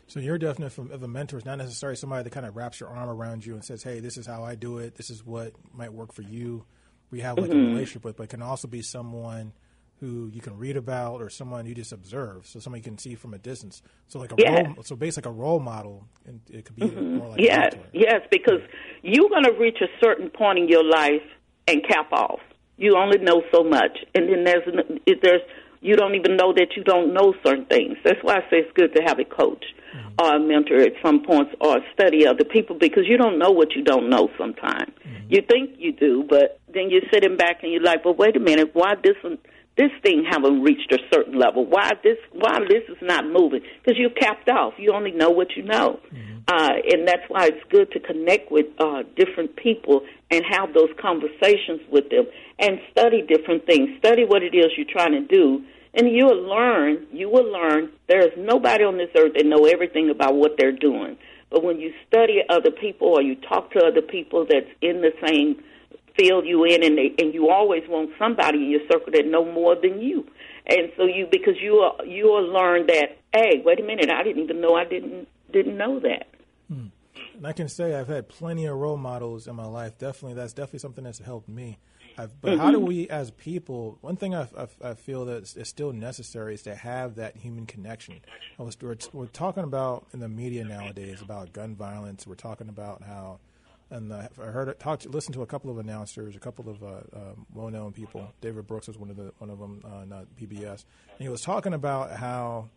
So 0.07 0.19
your 0.19 0.37
definition 0.37 0.91
of 0.91 1.01
a 1.01 1.07
mentor 1.07 1.37
is 1.37 1.45
not 1.45 1.57
necessarily 1.57 1.95
somebody 1.95 2.23
that 2.23 2.29
kind 2.29 2.45
of 2.45 2.55
wraps 2.55 2.79
your 2.79 2.89
arm 2.89 3.09
around 3.09 3.45
you 3.45 3.53
and 3.53 3.63
says, 3.63 3.81
"Hey, 3.83 3.99
this 3.99 4.17
is 4.17 4.25
how 4.25 4.43
I 4.43 4.55
do 4.55 4.77
it. 4.77 4.95
This 4.95 5.09
is 5.09 5.25
what 5.25 5.53
might 5.73 5.93
work 5.93 6.13
for 6.13 6.21
you." 6.21 6.65
We 7.11 7.21
have 7.21 7.37
like 7.37 7.49
mm-hmm. 7.49 7.59
a 7.59 7.67
relationship 7.69 8.03
with, 8.03 8.17
but 8.17 8.23
it 8.23 8.29
can 8.29 8.41
also 8.41 8.67
be 8.67 8.81
someone 8.81 9.53
who 9.99 10.29
you 10.33 10.41
can 10.41 10.57
read 10.57 10.75
about 10.75 11.21
or 11.21 11.29
someone 11.29 11.65
you 11.65 11.73
just 11.73 11.93
observe, 11.93 12.45
so 12.45 12.59
somebody 12.59 12.81
you 12.81 12.83
can 12.83 12.97
see 12.97 13.15
from 13.15 13.33
a 13.33 13.37
distance. 13.37 13.81
So 14.07 14.19
like 14.19 14.31
a 14.33 14.35
yes. 14.37 14.65
role, 14.65 14.83
so 14.83 14.95
basically 14.95 15.29
like 15.29 15.35
a 15.35 15.39
role 15.39 15.59
model, 15.59 16.05
and 16.25 16.41
it 16.49 16.65
could 16.65 16.75
be 16.75 16.83
mm-hmm. 16.83 17.17
more 17.17 17.29
like 17.29 17.39
yes, 17.39 17.73
yes, 17.93 18.21
because 18.29 18.59
you're 19.01 19.29
going 19.29 19.43
to 19.43 19.53
reach 19.53 19.77
a 19.81 19.87
certain 20.03 20.29
point 20.29 20.59
in 20.59 20.67
your 20.67 20.83
life 20.83 21.23
and 21.67 21.81
cap 21.87 22.11
off. 22.11 22.39
You 22.77 22.97
only 22.97 23.19
know 23.19 23.41
so 23.53 23.63
much, 23.63 23.97
and 24.13 24.29
then 24.29 24.43
there's 24.43 24.63
there's 25.21 25.41
you 25.85 25.95
don't 25.95 26.15
even 26.15 26.35
know 26.35 26.51
that 26.51 26.75
you 26.75 26.83
don't 26.83 27.13
know 27.13 27.35
certain 27.45 27.65
things. 27.65 27.97
That's 28.03 28.17
why 28.23 28.37
I 28.37 28.41
say 28.49 28.65
it's 28.65 28.73
good 28.73 28.95
to 28.95 29.03
have 29.03 29.19
a 29.19 29.23
coach 29.23 29.63
mm-hmm. 29.95 30.15
or 30.19 30.35
a 30.35 30.39
mentor 30.39 30.81
at 30.81 30.93
some 31.05 31.23
points 31.23 31.53
or 31.61 31.77
study 31.93 32.25
other 32.25 32.43
people 32.43 32.75
because 32.75 33.03
you 33.05 33.17
don't 33.17 33.37
know 33.37 33.51
what 33.51 33.73
you 33.75 33.83
don't 33.83 34.09
know 34.09 34.29
sometimes. 34.35 34.91
Mm-hmm. 35.05 35.25
You 35.29 35.41
think 35.47 35.75
you 35.77 35.91
do, 35.91 36.25
but 36.27 36.59
then 36.73 36.89
you're 36.89 37.07
sitting 37.13 37.37
back 37.37 37.61
and 37.61 37.71
you're 37.71 37.83
like, 37.83 38.03
"But 38.03 38.17
wait 38.17 38.35
a 38.35 38.39
minute, 38.39 38.71
why 38.73 38.95
this 39.03 39.15
one, 39.21 39.37
this 39.77 39.91
thing 40.01 40.25
haven't 40.27 40.63
reached 40.63 40.91
a 40.91 40.97
certain 41.13 41.37
level? 41.37 41.65
Why 41.65 41.91
this 42.03 42.17
why 42.31 42.59
this 42.67 42.83
is 42.89 42.97
not 43.03 43.27
moving? 43.27 43.61
Because 43.83 43.99
you're 43.99 44.09
capped 44.09 44.49
off. 44.49 44.73
You 44.77 44.91
only 44.91 45.11
know 45.11 45.29
what 45.29 45.55
you 45.55 45.63
know." 45.63 45.99
Mm-hmm. 46.11 46.35
Uh, 46.47 46.73
and 46.91 47.07
that's 47.07 47.23
why 47.27 47.45
it's 47.45 47.63
good 47.69 47.91
to 47.91 47.99
connect 47.99 48.51
with 48.51 48.67
uh, 48.79 49.01
different 49.15 49.55
people 49.55 50.01
and 50.29 50.43
have 50.47 50.73
those 50.75 50.89
conversations 51.01 51.81
with 51.91 52.09
them 52.09 52.25
and 52.59 52.79
study 52.91 53.23
different 53.27 53.65
things. 53.65 53.89
Study 53.97 54.25
what 54.25 54.43
it 54.43 54.53
is 54.53 54.67
you're 54.77 54.85
trying 54.87 55.13
to 55.13 55.21
do, 55.21 55.65
and 55.95 56.09
you 56.09 56.25
will 56.25 56.43
learn. 56.43 57.07
You 57.11 57.29
will 57.29 57.51
learn. 57.51 57.89
There 58.07 58.19
is 58.19 58.33
nobody 58.37 58.83
on 58.83 58.97
this 58.97 59.09
earth 59.17 59.33
that 59.35 59.45
know 59.45 59.65
everything 59.65 60.09
about 60.09 60.35
what 60.35 60.51
they're 60.57 60.71
doing. 60.71 61.17
But 61.49 61.63
when 61.63 61.79
you 61.79 61.93
study 62.07 62.41
other 62.49 62.71
people 62.71 63.07
or 63.07 63.21
you 63.21 63.35
talk 63.35 63.71
to 63.71 63.79
other 63.79 64.01
people 64.01 64.45
that's 64.49 64.69
in 64.81 65.01
the 65.01 65.11
same 65.25 65.63
field 66.17 66.45
you 66.45 66.63
in, 66.65 66.83
and 66.83 66.97
they, 66.97 67.13
and 67.19 67.33
you 67.33 67.49
always 67.49 67.83
want 67.87 68.11
somebody 68.17 68.57
in 68.57 68.71
your 68.71 68.81
circle 68.91 69.11
that 69.13 69.25
know 69.25 69.45
more 69.45 69.75
than 69.75 70.01
you. 70.01 70.25
And 70.67 70.91
so 70.97 71.05
you 71.05 71.27
because 71.31 71.55
you 71.61 71.75
are 71.75 72.05
you 72.05 72.25
will 72.25 72.51
learn 72.51 72.87
that 72.87 73.17
hey, 73.33 73.61
wait 73.63 73.79
a 73.79 73.83
minute, 73.83 74.09
I 74.09 74.23
didn't 74.23 74.43
even 74.43 74.61
know 74.61 74.75
I 74.75 74.85
didn't 74.85 75.27
didn't 75.51 75.77
know 75.77 75.99
that. 75.99 76.27
Hmm. 76.67 76.87
And 77.37 77.45
I 77.45 77.53
can 77.53 77.69
say 77.69 77.95
I've 77.95 78.07
had 78.07 78.27
plenty 78.29 78.65
of 78.65 78.75
role 78.77 78.97
models 78.97 79.47
in 79.47 79.55
my 79.55 79.65
life. 79.65 79.97
Definitely, 79.97 80.33
that's 80.33 80.53
definitely 80.53 80.79
something 80.79 81.03
that's 81.03 81.19
helped 81.19 81.47
me. 81.47 81.77
I've, 82.17 82.41
but 82.41 82.57
how 82.57 82.71
do 82.71 82.79
we, 82.79 83.09
as 83.09 83.31
people, 83.31 83.97
one 84.01 84.15
thing 84.15 84.33
I, 84.33 84.47
I, 84.57 84.67
I 84.81 84.93
feel 84.93 85.25
that 85.25 85.55
is 85.55 85.67
still 85.67 85.91
necessary 85.91 86.53
is 86.53 86.63
to 86.63 86.75
have 86.75 87.15
that 87.15 87.35
human 87.35 87.65
connection. 87.65 88.21
Was, 88.57 88.77
we're, 88.81 88.97
we're, 89.13 89.25
talking 89.27 89.63
about 89.63 90.05
in 90.13 90.19
the 90.19 90.29
media 90.29 90.63
nowadays 90.63 91.21
about 91.21 91.51
gun 91.51 91.75
violence. 91.75 92.25
We're 92.25 92.35
talking 92.35 92.69
about 92.69 93.03
how, 93.03 93.39
and 93.89 94.11
the, 94.11 94.29
I 94.41 94.45
heard 94.45 94.79
talked, 94.79 95.05
listened 95.07 95.33
to 95.35 95.41
a 95.41 95.45
couple 95.45 95.69
of 95.69 95.77
announcers, 95.77 96.35
a 96.35 96.39
couple 96.39 96.69
of 96.69 96.83
uh, 96.83 96.87
uh, 96.87 97.19
well-known 97.53 97.91
people. 97.91 98.33
David 98.41 98.65
Brooks 98.67 98.87
was 98.87 98.97
one 98.97 99.09
of 99.09 99.17
the 99.17 99.33
one 99.39 99.49
of 99.49 99.59
them, 99.59 99.81
uh, 99.83 100.05
not 100.05 100.25
PBS, 100.39 100.85
and 101.17 101.19
he 101.19 101.29
was 101.29 101.41
talking 101.41 101.73
about 101.73 102.11
how 102.11 102.69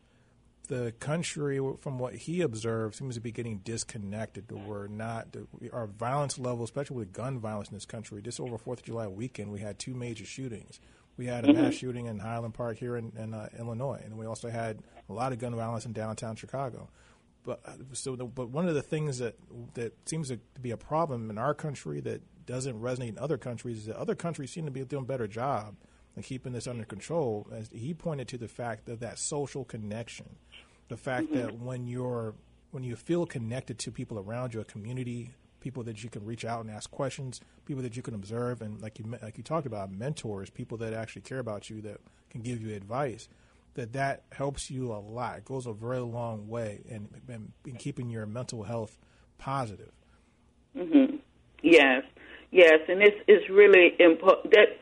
the 0.68 0.92
country, 1.00 1.60
from 1.80 1.98
what 1.98 2.14
he 2.14 2.40
observed, 2.40 2.94
seems 2.94 3.16
to 3.16 3.20
be 3.20 3.32
getting 3.32 3.58
disconnected. 3.58 4.50
We're 4.50 4.86
not 4.86 5.36
our 5.72 5.86
violence 5.86 6.38
level, 6.38 6.64
especially 6.64 6.96
with 6.96 7.12
gun 7.12 7.38
violence 7.40 7.68
in 7.68 7.74
this 7.74 7.86
country. 7.86 8.22
Just 8.22 8.40
over 8.40 8.56
Fourth 8.56 8.80
of 8.80 8.84
July 8.84 9.08
weekend, 9.08 9.50
we 9.50 9.60
had 9.60 9.78
two 9.78 9.94
major 9.94 10.24
shootings. 10.24 10.80
We 11.16 11.26
had 11.26 11.44
a 11.44 11.48
mm-hmm. 11.48 11.62
mass 11.62 11.74
shooting 11.74 12.06
in 12.06 12.20
Highland 12.20 12.54
Park 12.54 12.78
here 12.78 12.96
in, 12.96 13.12
in 13.18 13.34
uh, 13.34 13.48
Illinois, 13.58 14.00
and 14.04 14.16
we 14.16 14.26
also 14.26 14.48
had 14.48 14.78
a 15.08 15.12
lot 15.12 15.32
of 15.32 15.38
gun 15.38 15.54
violence 15.54 15.84
in 15.84 15.92
downtown 15.92 16.36
Chicago. 16.36 16.88
But 17.44 17.60
uh, 17.64 17.72
so, 17.92 18.14
the, 18.14 18.24
but 18.24 18.50
one 18.50 18.68
of 18.68 18.74
the 18.74 18.82
things 18.82 19.18
that 19.18 19.34
that 19.74 19.94
seems 20.08 20.28
to 20.28 20.38
be 20.60 20.70
a 20.70 20.76
problem 20.76 21.30
in 21.30 21.38
our 21.38 21.54
country 21.54 22.00
that 22.00 22.22
doesn't 22.46 22.80
resonate 22.80 23.08
in 23.08 23.18
other 23.18 23.36
countries 23.38 23.78
is 23.78 23.86
that 23.86 23.96
other 23.96 24.14
countries 24.14 24.50
seem 24.50 24.64
to 24.64 24.70
be 24.70 24.84
doing 24.84 25.04
a 25.04 25.06
better 25.06 25.26
job 25.26 25.76
and 26.14 26.24
keeping 26.24 26.52
this 26.52 26.66
under 26.66 26.84
control. 26.84 27.46
As 27.52 27.68
he 27.72 27.94
pointed 27.94 28.28
to 28.28 28.38
the 28.38 28.48
fact 28.48 28.86
that 28.86 29.00
that 29.00 29.18
social 29.18 29.64
connection 29.64 30.36
the 30.88 30.96
fact 30.96 31.26
mm-hmm. 31.26 31.36
that 31.40 31.58
when 31.58 31.86
you're 31.86 32.34
when 32.70 32.82
you 32.82 32.96
feel 32.96 33.24
connected 33.26 33.78
to 33.78 33.90
people 33.90 34.18
around 34.18 34.52
you, 34.52 34.60
a 34.60 34.64
community, 34.64 35.30
people 35.60 35.82
that 35.84 36.04
you 36.04 36.10
can 36.10 36.24
reach 36.24 36.44
out 36.44 36.60
and 36.64 36.70
ask 36.70 36.90
questions, 36.90 37.40
people 37.64 37.82
that 37.82 37.96
you 37.96 38.02
can 38.02 38.14
observe, 38.14 38.60
and 38.60 38.80
like 38.82 38.98
you 38.98 39.04
like 39.22 39.38
you 39.38 39.42
talked 39.44 39.66
about, 39.66 39.90
mentors, 39.90 40.50
people 40.50 40.76
that 40.78 40.92
actually 40.92 41.22
care 41.22 41.38
about 41.38 41.70
you 41.70 41.80
that 41.82 41.98
can 42.30 42.42
give 42.42 42.60
you 42.60 42.74
advice. 42.74 43.28
that 43.78 43.92
that 43.92 44.24
helps 44.32 44.70
you 44.70 44.92
a 44.92 44.98
lot. 44.98 45.38
It 45.38 45.44
goes 45.44 45.66
a 45.66 45.72
very 45.72 46.00
long 46.00 46.48
way 46.48 46.80
in, 46.88 47.08
in, 47.28 47.52
in 47.64 47.76
keeping 47.76 48.10
your 48.10 48.26
mental 48.26 48.64
health 48.64 48.98
positive. 49.38 49.92
Mm-hmm. 50.76 51.16
Yes, 51.62 52.02
yes, 52.50 52.80
and 52.88 53.02
it's 53.02 53.16
it's 53.26 53.48
really 53.48 53.94
important 53.98 54.52
that 54.54 54.78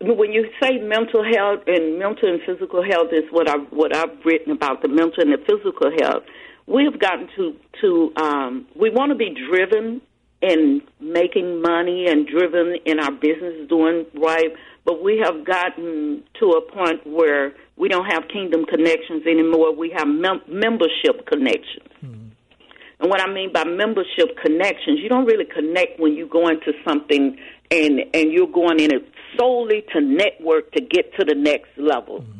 when 0.00 0.32
you 0.32 0.48
say 0.62 0.78
mental 0.78 1.24
health 1.24 1.60
and 1.66 1.98
mental 1.98 2.28
and 2.28 2.40
physical 2.46 2.82
health 2.82 3.08
is 3.12 3.24
what 3.30 3.48
I've 3.48 3.66
what 3.70 3.94
I've 3.94 4.24
written 4.24 4.52
about 4.52 4.82
the 4.82 4.88
mental 4.88 5.22
and 5.22 5.32
the 5.32 5.38
physical 5.38 5.90
health. 6.00 6.24
We've 6.66 6.98
gotten 6.98 7.28
to 7.36 7.56
to 7.80 8.12
um, 8.16 8.66
we 8.74 8.90
want 8.90 9.10
to 9.10 9.16
be 9.16 9.34
driven 9.50 10.00
in 10.40 10.82
making 11.00 11.62
money 11.62 12.06
and 12.08 12.26
driven 12.26 12.76
in 12.84 13.00
our 13.00 13.10
business 13.10 13.68
doing 13.68 14.06
right, 14.14 14.52
but 14.84 15.02
we 15.02 15.20
have 15.24 15.44
gotten 15.44 16.22
to 16.38 16.50
a 16.50 16.72
point 16.72 17.04
where 17.06 17.54
we 17.76 17.88
don't 17.88 18.06
have 18.06 18.28
kingdom 18.28 18.64
connections 18.64 19.26
anymore. 19.26 19.74
We 19.74 19.90
have 19.96 20.06
mem- 20.06 20.42
membership 20.46 21.26
connections. 21.26 21.88
Mm-hmm. 22.04 22.28
And 23.00 23.10
what 23.10 23.20
I 23.20 23.32
mean 23.32 23.52
by 23.52 23.64
membership 23.64 24.36
connections, 24.42 25.00
you 25.00 25.08
don't 25.08 25.24
really 25.24 25.44
connect 25.44 25.98
when 25.98 26.14
you 26.14 26.26
go 26.26 26.48
into 26.48 26.72
something 26.86 27.36
and 27.70 28.00
and 28.14 28.32
you're 28.32 28.50
going 28.50 28.80
in 28.80 28.92
it 28.92 29.12
solely 29.36 29.84
to 29.92 30.00
network 30.00 30.72
to 30.72 30.80
get 30.80 31.14
to 31.18 31.24
the 31.24 31.34
next 31.34 31.70
level. 31.76 32.20
Mm-hmm. 32.20 32.38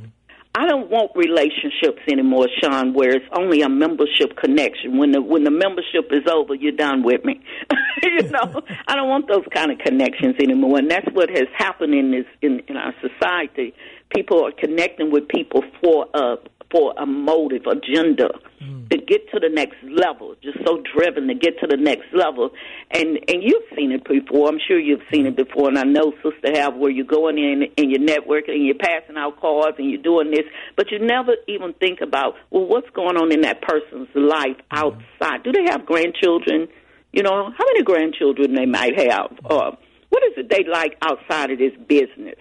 I 0.54 0.66
don't 0.66 0.90
want 0.90 1.12
relationships 1.14 2.00
anymore, 2.10 2.48
Sean, 2.60 2.92
where 2.92 3.10
it's 3.10 3.26
only 3.32 3.62
a 3.62 3.68
membership 3.68 4.36
connection. 4.36 4.98
When 4.98 5.12
the 5.12 5.22
when 5.22 5.44
the 5.44 5.52
membership 5.52 6.10
is 6.10 6.26
over, 6.28 6.54
you're 6.54 6.72
done 6.72 7.04
with 7.04 7.24
me. 7.24 7.40
you 8.02 8.22
know, 8.22 8.62
I 8.88 8.96
don't 8.96 9.08
want 9.08 9.28
those 9.28 9.44
kind 9.54 9.70
of 9.70 9.78
connections 9.78 10.34
anymore, 10.42 10.78
and 10.78 10.90
that's 10.90 11.06
what 11.12 11.30
has 11.30 11.46
happened 11.56 11.94
in 11.94 12.10
this 12.10 12.26
in, 12.42 12.60
in 12.66 12.76
our 12.76 12.94
society. 13.00 13.72
People 14.10 14.44
are 14.44 14.52
connecting 14.52 15.12
with 15.12 15.28
people 15.28 15.62
for 15.80 16.06
a 16.12 16.36
for 16.70 16.92
a 16.98 17.06
motive, 17.06 17.62
agenda 17.66 18.28
mm. 18.62 18.88
to 18.90 18.98
get 18.98 19.30
to 19.30 19.40
the 19.40 19.48
next 19.48 19.76
level. 19.84 20.34
Just 20.42 20.58
so 20.66 20.82
driven 20.94 21.28
to 21.28 21.34
get 21.34 21.58
to 21.60 21.66
the 21.66 21.76
next 21.76 22.06
level, 22.12 22.50
and 22.90 23.18
and 23.28 23.42
you've 23.42 23.64
seen 23.76 23.92
it 23.92 24.04
before. 24.04 24.48
I'm 24.48 24.60
sure 24.66 24.78
you've 24.78 25.02
seen 25.12 25.26
it 25.26 25.36
before, 25.36 25.68
and 25.68 25.78
I 25.78 25.84
know 25.84 26.12
Sister 26.22 26.60
have 26.60 26.76
where 26.76 26.90
you're 26.90 27.06
going 27.06 27.38
in 27.38 27.68
and 27.76 27.90
you're 27.90 28.00
networking 28.00 28.54
and 28.54 28.66
you're 28.66 28.76
passing 28.76 29.16
out 29.16 29.40
cards 29.40 29.76
and 29.78 29.90
you're 29.90 30.02
doing 30.02 30.30
this, 30.30 30.44
but 30.76 30.90
you 30.90 30.98
never 30.98 31.32
even 31.46 31.72
think 31.74 32.00
about 32.00 32.34
well, 32.50 32.66
what's 32.66 32.90
going 32.90 33.16
on 33.16 33.32
in 33.32 33.42
that 33.42 33.62
person's 33.62 34.08
life 34.14 34.56
mm. 34.56 34.62
outside? 34.72 35.42
Do 35.44 35.52
they 35.52 35.70
have 35.70 35.86
grandchildren? 35.86 36.68
You 37.12 37.22
know, 37.22 37.50
how 37.50 37.64
many 37.64 37.82
grandchildren 37.82 38.54
they 38.54 38.66
might 38.66 38.98
have? 38.98 39.32
Uh, 39.44 39.70
what 40.10 40.22
is 40.24 40.32
it 40.36 40.50
they 40.50 40.64
like 40.70 40.96
outside 41.02 41.50
of 41.50 41.58
this 41.58 41.72
business? 41.86 42.36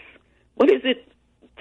What 0.56 0.70
is 0.70 0.82
it 0.84 1.08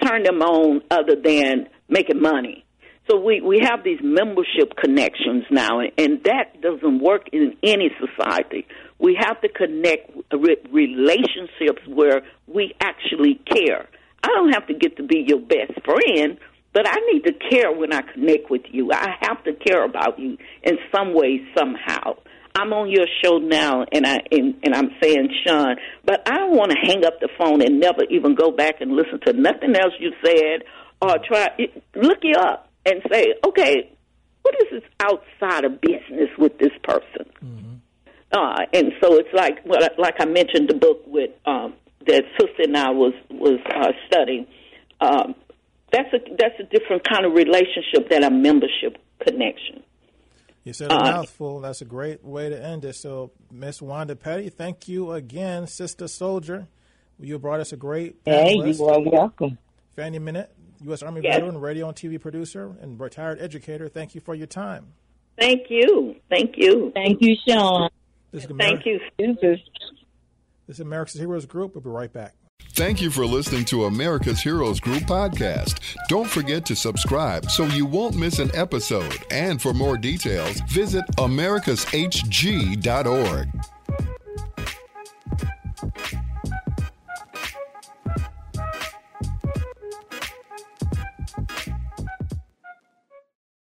turn 0.03 0.23
them 0.23 0.41
on 0.41 0.81
other 0.91 1.15
than 1.15 1.67
making 1.89 2.21
money. 2.21 2.65
So 3.09 3.17
we, 3.17 3.39
we 3.39 3.59
have 3.63 3.83
these 3.83 3.99
membership 4.03 4.75
connections 4.75 5.45
now, 5.49 5.79
and 5.79 5.91
and 5.97 6.23
that 6.25 6.61
doesn't 6.61 6.99
work 7.01 7.29
in 7.31 7.55
any 7.63 7.89
society. 7.99 8.67
We 8.99 9.17
have 9.19 9.39
to 9.41 9.49
connect 9.49 10.11
with 10.33 10.59
relationships 10.71 11.81
where 11.87 12.23
we 12.47 12.73
actually 12.81 13.39
care. 13.49 13.87
I 14.23 14.27
don't 14.27 14.53
have 14.53 14.67
to 14.67 14.73
get 14.73 14.97
to 14.97 15.03
be 15.03 15.23
your 15.25 15.39
best 15.39 15.73
friend, 15.85 16.37
but 16.73 16.87
I 16.87 16.95
need 17.11 17.23
to 17.25 17.33
care 17.49 17.71
when 17.71 17.93
I 17.93 18.01
connect 18.01 18.49
with 18.49 18.63
you. 18.71 18.91
I 18.91 19.15
have 19.21 19.43
to 19.45 19.53
care 19.53 19.85
about 19.85 20.19
you 20.19 20.37
in 20.63 20.77
some 20.93 21.13
way, 21.13 21.41
somehow. 21.57 22.15
I'm 22.55 22.73
on 22.73 22.89
your 22.89 23.05
show 23.23 23.37
now, 23.37 23.85
and 23.91 24.05
I 24.05 24.17
and, 24.31 24.55
and 24.63 24.73
I'm 24.75 24.89
saying 25.01 25.29
Sean, 25.45 25.75
but 26.03 26.27
I 26.27 26.37
don't 26.37 26.57
want 26.57 26.71
to 26.71 26.77
hang 26.77 27.05
up 27.05 27.19
the 27.21 27.29
phone 27.37 27.61
and 27.61 27.79
never 27.79 28.03
even 28.09 28.35
go 28.35 28.51
back 28.51 28.81
and 28.81 28.91
listen 28.91 29.19
to 29.27 29.33
nothing 29.33 29.75
else 29.75 29.93
you 29.99 30.11
said 30.25 30.63
or 31.01 31.15
try 31.27 31.49
look 31.95 32.19
you 32.23 32.35
up 32.37 32.69
and 32.85 33.01
say, 33.11 33.33
okay, 33.45 33.91
what 34.41 34.55
is 34.61 34.81
this 34.81 34.89
outside 34.99 35.65
of 35.65 35.81
business 35.81 36.29
with 36.37 36.57
this 36.57 36.71
person? 36.83 37.29
Mm-hmm. 37.43 37.73
Uh, 38.31 38.65
and 38.73 38.91
so 39.01 39.15
it's 39.15 39.33
like, 39.33 39.59
well, 39.65 39.79
like 39.97 40.15
I 40.19 40.25
mentioned, 40.25 40.69
the 40.69 40.75
book 40.75 41.03
with 41.05 41.31
um, 41.45 41.73
that 42.05 42.23
sister 42.39 42.63
and 42.63 42.77
I 42.77 42.91
was 42.91 43.13
was 43.29 43.59
uh, 43.73 43.91
studying. 44.07 44.47
Um, 44.99 45.35
that's 45.91 46.13
a 46.13 46.19
that's 46.37 46.59
a 46.59 46.63
different 46.63 47.07
kind 47.07 47.25
of 47.25 47.33
relationship 47.33 48.09
than 48.09 48.23
a 48.23 48.31
membership 48.31 48.97
connection. 49.21 49.83
You 50.63 50.73
said 50.73 50.91
a 50.91 50.95
uh, 50.95 51.03
mouthful. 51.03 51.61
That's 51.61 51.81
a 51.81 51.85
great 51.85 52.25
way 52.25 52.49
to 52.49 52.61
end 52.61 52.83
it. 52.83 52.95
So, 52.95 53.31
Miss 53.49 53.81
Wanda 53.81 54.17
Petty, 54.17 54.49
thank 54.49 54.89
you 54.89 55.13
again, 55.13 55.65
Sister 55.65 56.09
Soldier. 56.09 56.67
You 57.19 57.39
brought 57.39 57.61
us 57.61 57.71
a 57.71 57.77
great. 57.77 58.17
Hey, 58.25 58.55
you 58.55 58.85
are 58.85 58.99
welcome. 58.99 59.57
Fanny 59.95 60.19
Minnitt, 60.19 60.47
U.S. 60.85 61.03
Army 61.03 61.21
yes. 61.23 61.35
veteran, 61.35 61.59
radio 61.59 61.87
and 61.87 61.95
TV 61.95 62.19
producer, 62.19 62.75
and 62.81 62.99
retired 62.99 63.39
educator. 63.41 63.87
Thank 63.89 64.15
you 64.15 64.21
for 64.21 64.35
your 64.35 64.47
time. 64.47 64.87
Thank 65.39 65.69
you. 65.69 66.15
Thank 66.29 66.55
you. 66.57 66.91
Thank 66.93 67.21
you, 67.21 67.35
Sean. 67.47 67.89
This 68.31 68.45
is 68.45 68.51
Thank 68.57 68.85
you. 68.85 68.99
This 69.17 69.59
is 70.67 70.79
America's 70.79 71.19
Heroes 71.19 71.45
Group. 71.45 71.75
We'll 71.75 71.83
be 71.83 71.89
right 71.89 72.11
back. 72.11 72.33
Thank 72.73 73.01
you 73.01 73.09
for 73.09 73.25
listening 73.25 73.65
to 73.65 73.85
America's 73.85 74.41
Heroes 74.41 74.79
Group 74.79 75.03
podcast. 75.03 75.79
Don't 76.09 76.29
forget 76.29 76.65
to 76.67 76.75
subscribe 76.75 77.49
so 77.49 77.65
you 77.65 77.85
won't 77.85 78.15
miss 78.15 78.39
an 78.39 78.51
episode. 78.53 79.17
And 79.31 79.61
for 79.61 79.73
more 79.73 79.97
details, 79.97 80.59
visit 80.69 81.05
americashg.org. 81.17 83.49